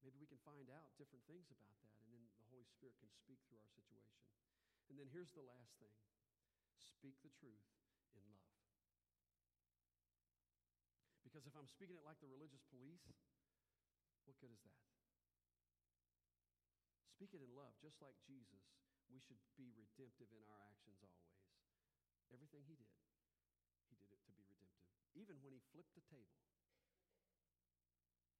Maybe 0.00 0.16
we 0.16 0.28
can 0.28 0.40
find 0.48 0.64
out 0.72 0.96
different 0.96 1.28
things 1.28 1.52
about 1.52 1.76
that, 1.84 1.92
and 2.00 2.08
then 2.08 2.24
the 2.40 2.48
Holy 2.48 2.64
Spirit 2.64 2.96
can 2.96 3.12
speak 3.12 3.36
through 3.44 3.60
our 3.60 3.68
situation. 3.76 4.24
And 4.88 4.96
then 4.96 5.12
here's 5.12 5.36
the 5.36 5.44
last 5.44 5.76
thing 5.76 5.92
speak 6.80 7.20
the 7.20 7.32
truth 7.36 7.68
in 8.16 8.24
love. 8.32 8.56
Because 11.30 11.46
if 11.46 11.54
I'm 11.54 11.70
speaking 11.70 11.94
it 11.94 12.02
like 12.02 12.18
the 12.18 12.26
religious 12.26 12.66
police, 12.74 13.06
what 14.26 14.34
good 14.42 14.50
is 14.50 14.58
that? 14.66 14.82
Speak 17.14 17.30
it 17.38 17.46
in 17.46 17.54
love, 17.54 17.70
just 17.78 18.02
like 18.02 18.18
Jesus. 18.26 18.66
We 19.14 19.22
should 19.22 19.38
be 19.54 19.70
redemptive 19.78 20.26
in 20.34 20.42
our 20.42 20.58
actions 20.66 20.98
always. 21.06 21.38
Everything 22.34 22.66
he 22.66 22.74
did, 22.74 22.90
he 23.86 23.94
did 23.94 24.10
it 24.10 24.18
to 24.26 24.34
be 24.34 24.42
redemptive. 24.42 24.90
Even 25.14 25.38
when 25.46 25.54
he 25.54 25.62
flipped 25.70 25.94
the 25.94 26.02
table, 26.10 26.42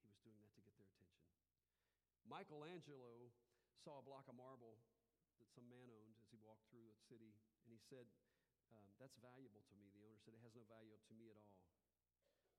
he 0.02 0.10
was 0.10 0.18
doing 0.26 0.42
that 0.42 0.50
to 0.58 0.62
get 0.66 0.74
their 0.74 0.90
attention. 0.90 1.22
Michelangelo 2.26 3.30
saw 3.86 4.02
a 4.02 4.04
block 4.06 4.26
of 4.26 4.34
marble 4.34 4.82
that 5.38 5.46
some 5.54 5.70
man 5.70 5.94
owned 5.94 6.18
as 6.18 6.26
he 6.34 6.42
walked 6.42 6.66
through 6.74 6.90
the 6.90 7.06
city, 7.06 7.38
and 7.62 7.70
he 7.70 7.78
said, 7.86 8.10
um, 8.74 8.90
That's 8.98 9.14
valuable 9.22 9.62
to 9.62 9.74
me. 9.78 9.94
The 9.94 10.02
owner 10.02 10.18
said, 10.18 10.34
It 10.34 10.42
has 10.42 10.58
no 10.58 10.66
value 10.66 10.98
to 10.98 11.14
me 11.14 11.30
at 11.30 11.38
all. 11.38 11.69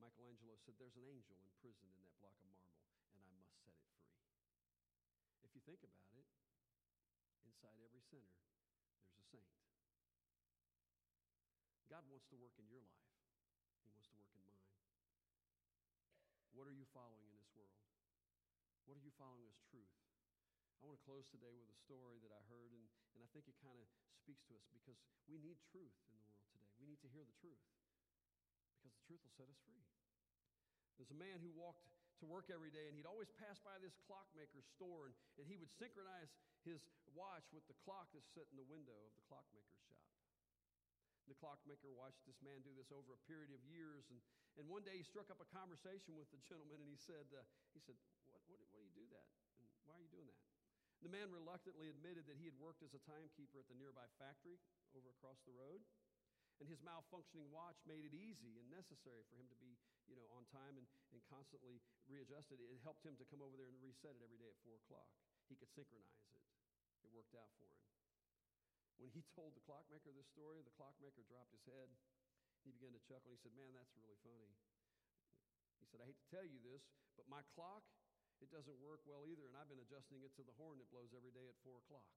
Michelangelo 0.02 0.58
said, 0.58 0.74
There's 0.82 0.98
an 0.98 1.06
angel 1.06 1.38
imprisoned 1.38 1.94
in 1.94 2.02
that 2.02 2.18
block 2.18 2.34
of 2.42 2.50
marble, 2.50 2.90
and 3.14 3.22
I 3.22 3.30
must 3.38 3.54
set 3.62 3.78
it 3.78 3.86
free. 3.94 4.10
If 5.46 5.54
you 5.54 5.62
think 5.62 5.86
about 5.86 6.10
it, 6.18 6.26
inside 7.46 7.78
every 7.86 8.02
sinner, 8.02 8.34
there's 8.98 9.14
a 9.14 9.26
saint. 9.30 9.54
God 11.86 12.02
wants 12.10 12.26
to 12.34 12.38
work 12.42 12.58
in 12.58 12.66
your 12.66 12.82
life, 12.82 13.14
He 13.86 13.94
wants 13.94 14.10
to 14.10 14.18
work 14.18 14.34
in 14.34 14.42
mine. 14.50 14.74
What 16.58 16.66
are 16.66 16.74
you 16.74 16.90
following 16.90 17.22
in 17.30 17.38
this 17.38 17.54
world? 17.54 17.78
What 18.90 18.98
are 18.98 19.06
you 19.06 19.14
following 19.22 19.46
as 19.46 19.62
truth? 19.70 19.94
I 20.82 20.90
want 20.90 20.98
to 20.98 21.06
close 21.06 21.30
today 21.30 21.54
with 21.62 21.70
a 21.70 21.78
story 21.78 22.18
that 22.26 22.34
I 22.34 22.42
heard, 22.50 22.74
and, 22.74 22.90
and 23.14 23.22
I 23.22 23.30
think 23.30 23.46
it 23.46 23.54
kind 23.62 23.78
of 23.78 23.86
speaks 24.18 24.42
to 24.50 24.58
us 24.58 24.66
because 24.74 24.98
we 25.30 25.38
need 25.38 25.62
truth 25.70 25.94
in 26.10 26.18
the 26.18 26.26
world 26.26 26.42
today. 26.50 26.66
We 26.82 26.90
need 26.90 26.98
to 27.06 27.12
hear 27.14 27.22
the 27.22 27.38
truth 27.38 27.62
because 28.82 28.98
the 28.98 29.06
truth 29.06 29.22
will 29.22 29.38
set 29.38 29.46
us 29.46 29.62
free. 29.62 29.86
There's 30.98 31.14
a 31.14 31.22
man 31.22 31.38
who 31.46 31.54
walked 31.54 31.86
to 32.22 32.26
work 32.26 32.50
every 32.50 32.74
day, 32.74 32.90
and 32.90 32.98
he'd 32.98 33.10
always 33.10 33.30
pass 33.38 33.62
by 33.62 33.78
this 33.78 33.94
clockmaker's 34.10 34.66
store, 34.74 35.10
and, 35.10 35.16
and 35.38 35.46
he 35.46 35.58
would 35.58 35.70
synchronize 35.70 36.34
his 36.66 36.82
watch 37.14 37.46
with 37.54 37.66
the 37.70 37.78
clock 37.86 38.10
that's 38.14 38.30
set 38.34 38.50
in 38.50 38.58
the 38.58 38.66
window 38.66 38.98
of 39.06 39.14
the 39.18 39.26
clockmaker's 39.30 39.82
shop. 39.86 40.06
The 41.30 41.38
clockmaker 41.38 41.94
watched 41.94 42.26
this 42.26 42.42
man 42.42 42.66
do 42.66 42.74
this 42.74 42.90
over 42.90 43.14
a 43.14 43.22
period 43.30 43.54
of 43.54 43.62
years, 43.66 44.10
and, 44.10 44.18
and 44.58 44.66
one 44.66 44.82
day 44.82 44.98
he 44.98 45.06
struck 45.06 45.30
up 45.30 45.38
a 45.38 45.50
conversation 45.54 46.18
with 46.18 46.30
the 46.34 46.42
gentleman, 46.46 46.82
and 46.82 46.90
he 46.90 46.98
said, 46.98 47.30
uh, 47.34 47.46
he 47.74 47.82
said, 47.82 47.98
what, 48.30 48.42
what, 48.50 48.62
what 48.74 48.82
do 48.82 48.86
you 48.90 48.98
do 48.98 49.08
that? 49.14 49.26
And 49.58 49.66
why 49.86 49.98
are 49.98 50.04
you 50.04 50.10
doing 50.10 50.28
that? 50.30 50.42
The 51.02 51.10
man 51.10 51.34
reluctantly 51.34 51.90
admitted 51.90 52.30
that 52.30 52.38
he 52.38 52.46
had 52.46 52.58
worked 52.62 52.86
as 52.86 52.94
a 52.94 53.02
timekeeper 53.10 53.58
at 53.58 53.66
the 53.66 53.78
nearby 53.78 54.06
factory 54.22 54.62
over 54.94 55.10
across 55.10 55.42
the 55.50 55.56
road. 55.58 55.82
And 56.62 56.70
his 56.70 56.78
malfunctioning 56.86 57.50
watch 57.50 57.82
made 57.90 58.06
it 58.06 58.14
easy 58.14 58.62
and 58.62 58.70
necessary 58.70 59.26
for 59.26 59.34
him 59.34 59.50
to 59.50 59.58
be, 59.58 59.74
you 60.06 60.14
know, 60.14 60.30
on 60.38 60.46
time 60.54 60.78
and, 60.78 60.86
and 61.10 61.18
constantly 61.26 61.82
readjusted. 62.06 62.62
It 62.62 62.78
helped 62.86 63.02
him 63.02 63.18
to 63.18 63.26
come 63.26 63.42
over 63.42 63.58
there 63.58 63.66
and 63.66 63.82
reset 63.82 64.14
it 64.14 64.22
every 64.22 64.38
day 64.38 64.46
at 64.46 64.62
4 64.62 64.78
o'clock. 64.78 65.10
He 65.50 65.58
could 65.58 65.74
synchronize 65.74 66.22
it. 66.30 66.38
It 67.02 67.10
worked 67.10 67.34
out 67.34 67.50
for 67.58 67.66
him. 67.66 67.82
When 69.02 69.10
he 69.10 69.26
told 69.38 69.58
the 69.58 69.66
clockmaker 69.66 70.14
this 70.14 70.30
story, 70.30 70.62
the 70.62 70.78
clockmaker 70.78 71.26
dropped 71.26 71.50
his 71.50 71.66
head. 71.66 71.90
He 72.62 72.70
began 72.70 72.94
to 72.94 73.02
chuckle. 73.10 73.34
He 73.34 73.42
said, 73.42 73.58
Man, 73.58 73.74
that's 73.74 73.98
really 73.98 74.22
funny. 74.22 74.54
He 75.82 75.90
said, 75.90 75.98
I 75.98 76.06
hate 76.06 76.22
to 76.22 76.30
tell 76.30 76.46
you 76.46 76.62
this, 76.62 76.86
but 77.18 77.26
my 77.26 77.42
clock 77.58 77.82
it 78.42 78.50
doesn't 78.50 78.82
work 78.82 79.06
well 79.06 79.30
either, 79.30 79.46
and 79.46 79.54
I've 79.54 79.70
been 79.70 79.82
adjusting 79.86 80.26
it 80.26 80.34
to 80.34 80.42
the 80.42 80.54
horn 80.58 80.82
that 80.82 80.90
blows 80.90 81.14
every 81.14 81.30
day 81.30 81.46
at 81.46 81.54
4 81.62 81.78
o'clock. 81.78 82.10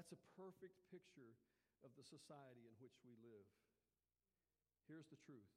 That's 0.00 0.16
a 0.16 0.32
perfect 0.32 0.80
picture 0.88 1.36
of 1.84 1.92
the 1.92 2.00
society 2.00 2.64
in 2.64 2.72
which 2.80 2.96
we 3.04 3.20
live. 3.20 3.44
Here's 4.88 5.04
the 5.12 5.20
truth 5.28 5.52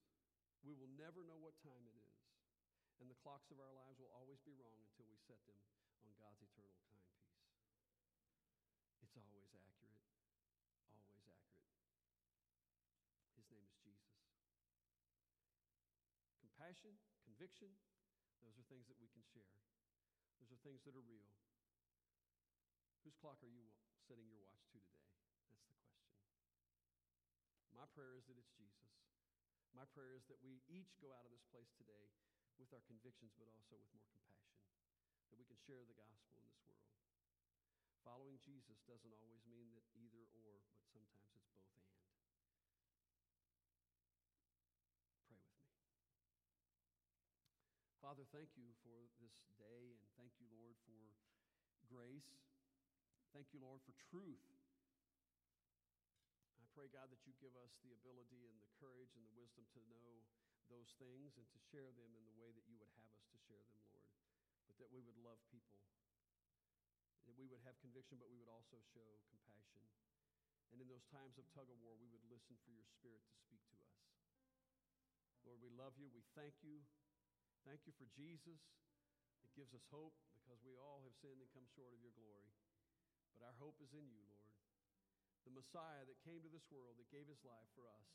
we 0.67 0.75
will 0.75 0.91
never 0.99 1.23
know 1.23 1.39
what 1.39 1.55
time 1.63 1.87
it 1.87 1.95
is, 1.95 2.19
and 2.99 3.07
the 3.07 3.15
clocks 3.23 3.55
of 3.55 3.63
our 3.63 3.71
lives 3.71 4.03
will 4.03 4.11
always 4.11 4.43
be 4.43 4.51
wrong 4.59 4.83
until 4.83 5.07
we 5.07 5.15
set 5.23 5.39
them 5.47 5.63
on 6.03 6.11
God's 6.19 6.43
eternal 6.43 6.75
timepiece. 6.83 7.31
It's 8.99 9.15
always 9.15 9.47
accurate, 9.55 10.03
always 10.91 11.07
accurate. 11.07 11.47
His 13.39 13.47
name 13.47 13.63
is 13.63 13.79
Jesus. 13.79 14.11
Compassion, 16.43 16.99
conviction, 17.23 17.71
those 18.43 18.59
are 18.59 18.67
things 18.67 18.91
that 18.91 18.99
we 18.99 19.07
can 19.07 19.23
share. 19.23 19.55
Those 20.43 20.51
are 20.51 20.59
things 20.67 20.83
that 20.83 20.99
are 20.99 21.07
real. 21.07 21.31
Whose 23.07 23.15
clock 23.15 23.39
are 23.39 23.47
you 23.47 23.71
setting 24.03 24.27
your 24.27 24.43
watch 24.43 24.67
to 24.75 24.79
today? 24.83 25.07
That's 25.15 25.31
the 25.39 25.47
question. 25.47 25.79
My 27.71 27.87
prayer 27.95 28.19
is 28.19 28.27
that 28.27 28.35
it's 28.35 28.51
Jesus. 28.53 28.91
My 29.73 29.87
prayer 29.95 30.13
is 30.13 30.27
that 30.29 30.37
we 30.43 30.61
each 30.69 30.93
go 31.01 31.15
out 31.15 31.25
of 31.25 31.31
this 31.33 31.47
place 31.49 31.71
today 31.79 32.11
with 32.61 32.69
our 32.75 32.83
convictions, 32.85 33.33
but 33.39 33.49
also 33.49 33.79
with 33.79 33.89
more 33.95 34.05
compassion, 34.13 34.61
that 35.31 35.39
we 35.39 35.47
can 35.47 35.57
share 35.57 35.81
the 35.87 35.97
gospel 35.97 36.37
in 36.37 36.45
this 36.45 36.61
world. 36.69 36.93
Following 38.05 38.37
Jesus 38.43 38.83
doesn't 38.85 39.15
always 39.17 39.41
mean 39.49 39.73
that 39.73 39.87
either 39.95 40.27
or, 40.37 40.61
but 40.77 40.85
sometimes 40.91 41.31
it's 41.33 41.49
both 41.57 41.73
and. 41.73 42.13
Pray 45.25 45.39
with 45.39 45.57
me. 45.57 45.73
Father, 48.03 48.27
thank 48.29 48.51
you 48.59 48.75
for 48.83 49.07
this 49.17 49.33
day, 49.57 49.95
and 49.97 50.05
thank 50.19 50.35
you, 50.37 50.45
Lord, 50.51 50.75
for 50.85 51.15
grace. 51.87 52.52
Thank 53.33 53.49
you, 53.49 53.65
Lord, 53.65 53.81
for 53.81 53.97
truth. 54.13 54.45
I 56.61 56.69
pray, 56.77 56.85
God, 56.93 57.09
that 57.09 57.25
you 57.25 57.33
give 57.41 57.57
us 57.57 57.73
the 57.81 57.89
ability 57.97 58.45
and 58.45 58.61
the 58.61 58.69
courage 58.77 59.09
and 59.17 59.25
the 59.25 59.33
wisdom 59.33 59.65
to 59.73 59.81
know 59.89 60.21
those 60.69 60.93
things 61.01 61.33
and 61.41 61.49
to 61.49 61.59
share 61.73 61.89
them 61.97 62.13
in 62.13 62.29
the 62.29 62.37
way 62.37 62.53
that 62.53 62.61
you 62.69 62.77
would 62.77 62.93
have 62.93 63.09
us 63.09 63.25
to 63.33 63.37
share 63.49 63.65
them, 63.65 63.81
Lord. 63.89 64.05
But 64.69 64.77
that 64.77 64.93
we 64.93 65.01
would 65.01 65.17
love 65.25 65.41
people, 65.49 65.81
that 67.25 67.33
we 67.33 67.49
would 67.49 67.65
have 67.65 67.73
conviction, 67.81 68.21
but 68.21 68.29
we 68.29 68.37
would 68.37 68.53
also 68.53 68.77
show 68.93 69.17
compassion. 69.33 69.81
And 70.69 70.77
in 70.77 70.85
those 70.85 71.05
times 71.09 71.33
of 71.41 71.49
tug 71.57 71.73
of 71.73 71.77
war, 71.81 71.97
we 71.97 72.13
would 72.13 72.25
listen 72.29 72.53
for 72.61 72.69
your 72.69 72.85
spirit 72.85 73.25
to 73.25 73.35
speak 73.49 73.65
to 73.73 73.81
us. 73.81 73.97
Lord, 75.41 75.57
we 75.57 75.73
love 75.73 75.97
you. 75.97 76.05
We 76.13 76.21
thank 76.37 76.53
you. 76.61 76.85
Thank 77.65 77.89
you 77.89 77.97
for 77.97 78.05
Jesus. 78.13 78.61
It 79.41 79.49
gives 79.57 79.73
us 79.73 79.81
hope 79.89 80.13
because 80.37 80.61
we 80.61 80.77
all 80.77 81.01
have 81.01 81.17
sinned 81.17 81.41
and 81.41 81.49
come 81.49 81.65
short 81.73 81.97
of 81.97 82.01
your 82.05 82.13
glory. 82.13 82.53
But 83.35 83.49
our 83.49 83.57
hope 83.57 83.77
is 83.81 83.93
in 83.93 84.05
you, 84.09 84.21
Lord. 84.29 84.53
The 85.43 85.53
Messiah 85.53 86.07
that 86.07 86.23
came 86.23 86.39
to 86.39 86.51
this 86.51 86.63
world, 86.71 86.95
that 86.95 87.09
gave 87.11 87.27
his 87.27 87.41
life 87.43 87.67
for 87.75 87.83
us. 87.89 88.07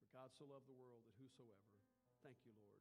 For 0.00 0.08
God 0.16 0.32
so 0.32 0.48
loved 0.48 0.64
the 0.64 0.78
world 0.78 1.04
that 1.04 1.16
whosoever, 1.20 1.68
thank 2.24 2.40
you, 2.46 2.56
Lord, 2.56 2.80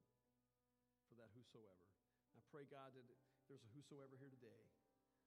for 1.12 1.20
that 1.20 1.32
whosoever. 1.36 1.88
I 2.32 2.40
pray, 2.48 2.64
God, 2.72 2.96
that 2.96 3.04
there's 3.52 3.64
a 3.68 3.72
whosoever 3.76 4.16
here 4.16 4.32
today, 4.32 4.64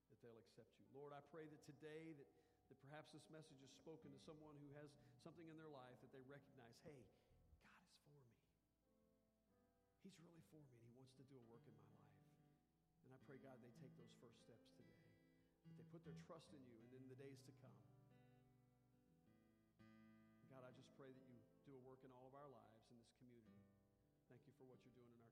that 0.08 0.18
they'll 0.24 0.40
accept 0.40 0.72
you. 0.80 0.88
Lord, 0.96 1.12
I 1.12 1.20
pray 1.28 1.44
that 1.52 1.60
today 1.68 2.16
that, 2.16 2.28
that 2.72 2.78
perhaps 2.80 3.12
this 3.12 3.28
message 3.28 3.60
is 3.60 3.72
spoken 3.76 4.08
to 4.16 4.20
someone 4.24 4.56
who 4.56 4.72
has 4.80 4.88
something 5.20 5.44
in 5.44 5.60
their 5.60 5.68
life 5.68 6.00
that 6.00 6.12
they 6.12 6.24
recognize, 6.24 6.76
hey, 6.84 7.04
God 7.52 7.68
is 7.68 7.84
for 8.00 8.12
me. 8.12 8.24
He's 10.04 10.16
really 10.20 10.44
for 10.48 10.60
me 10.64 10.76
and 10.80 10.84
He 10.88 10.96
wants 10.96 11.12
to 11.20 11.24
do 11.28 11.36
a 11.36 11.44
work 11.48 11.64
in 11.68 11.76
my 11.76 11.88
life. 12.00 12.28
And 13.04 13.12
I 13.12 13.18
pray, 13.24 13.40
God, 13.40 13.60
they 13.60 13.72
take 13.80 13.92
those 13.96 14.12
first 14.20 14.40
steps 14.44 14.68
today. 14.76 14.83
They 15.74 15.86
put 15.90 16.06
their 16.06 16.18
trust 16.26 16.54
in 16.54 16.62
you 16.66 16.78
and 16.86 16.92
in 16.94 17.04
the 17.10 17.18
days 17.18 17.42
to 17.46 17.52
come. 17.58 17.74
God, 20.50 20.62
I 20.62 20.70
just 20.78 20.90
pray 20.94 21.10
that 21.10 21.24
you 21.26 21.38
do 21.66 21.74
a 21.74 21.82
work 21.82 22.02
in 22.06 22.14
all 22.14 22.30
of 22.30 22.34
our 22.38 22.46
lives 22.46 22.86
in 22.90 22.96
this 22.98 23.10
community. 23.18 23.58
Thank 24.30 24.46
you 24.46 24.54
for 24.54 24.64
what 24.70 24.78
you're 24.86 24.94
doing 24.94 25.10
in 25.10 25.18
our 25.18 25.23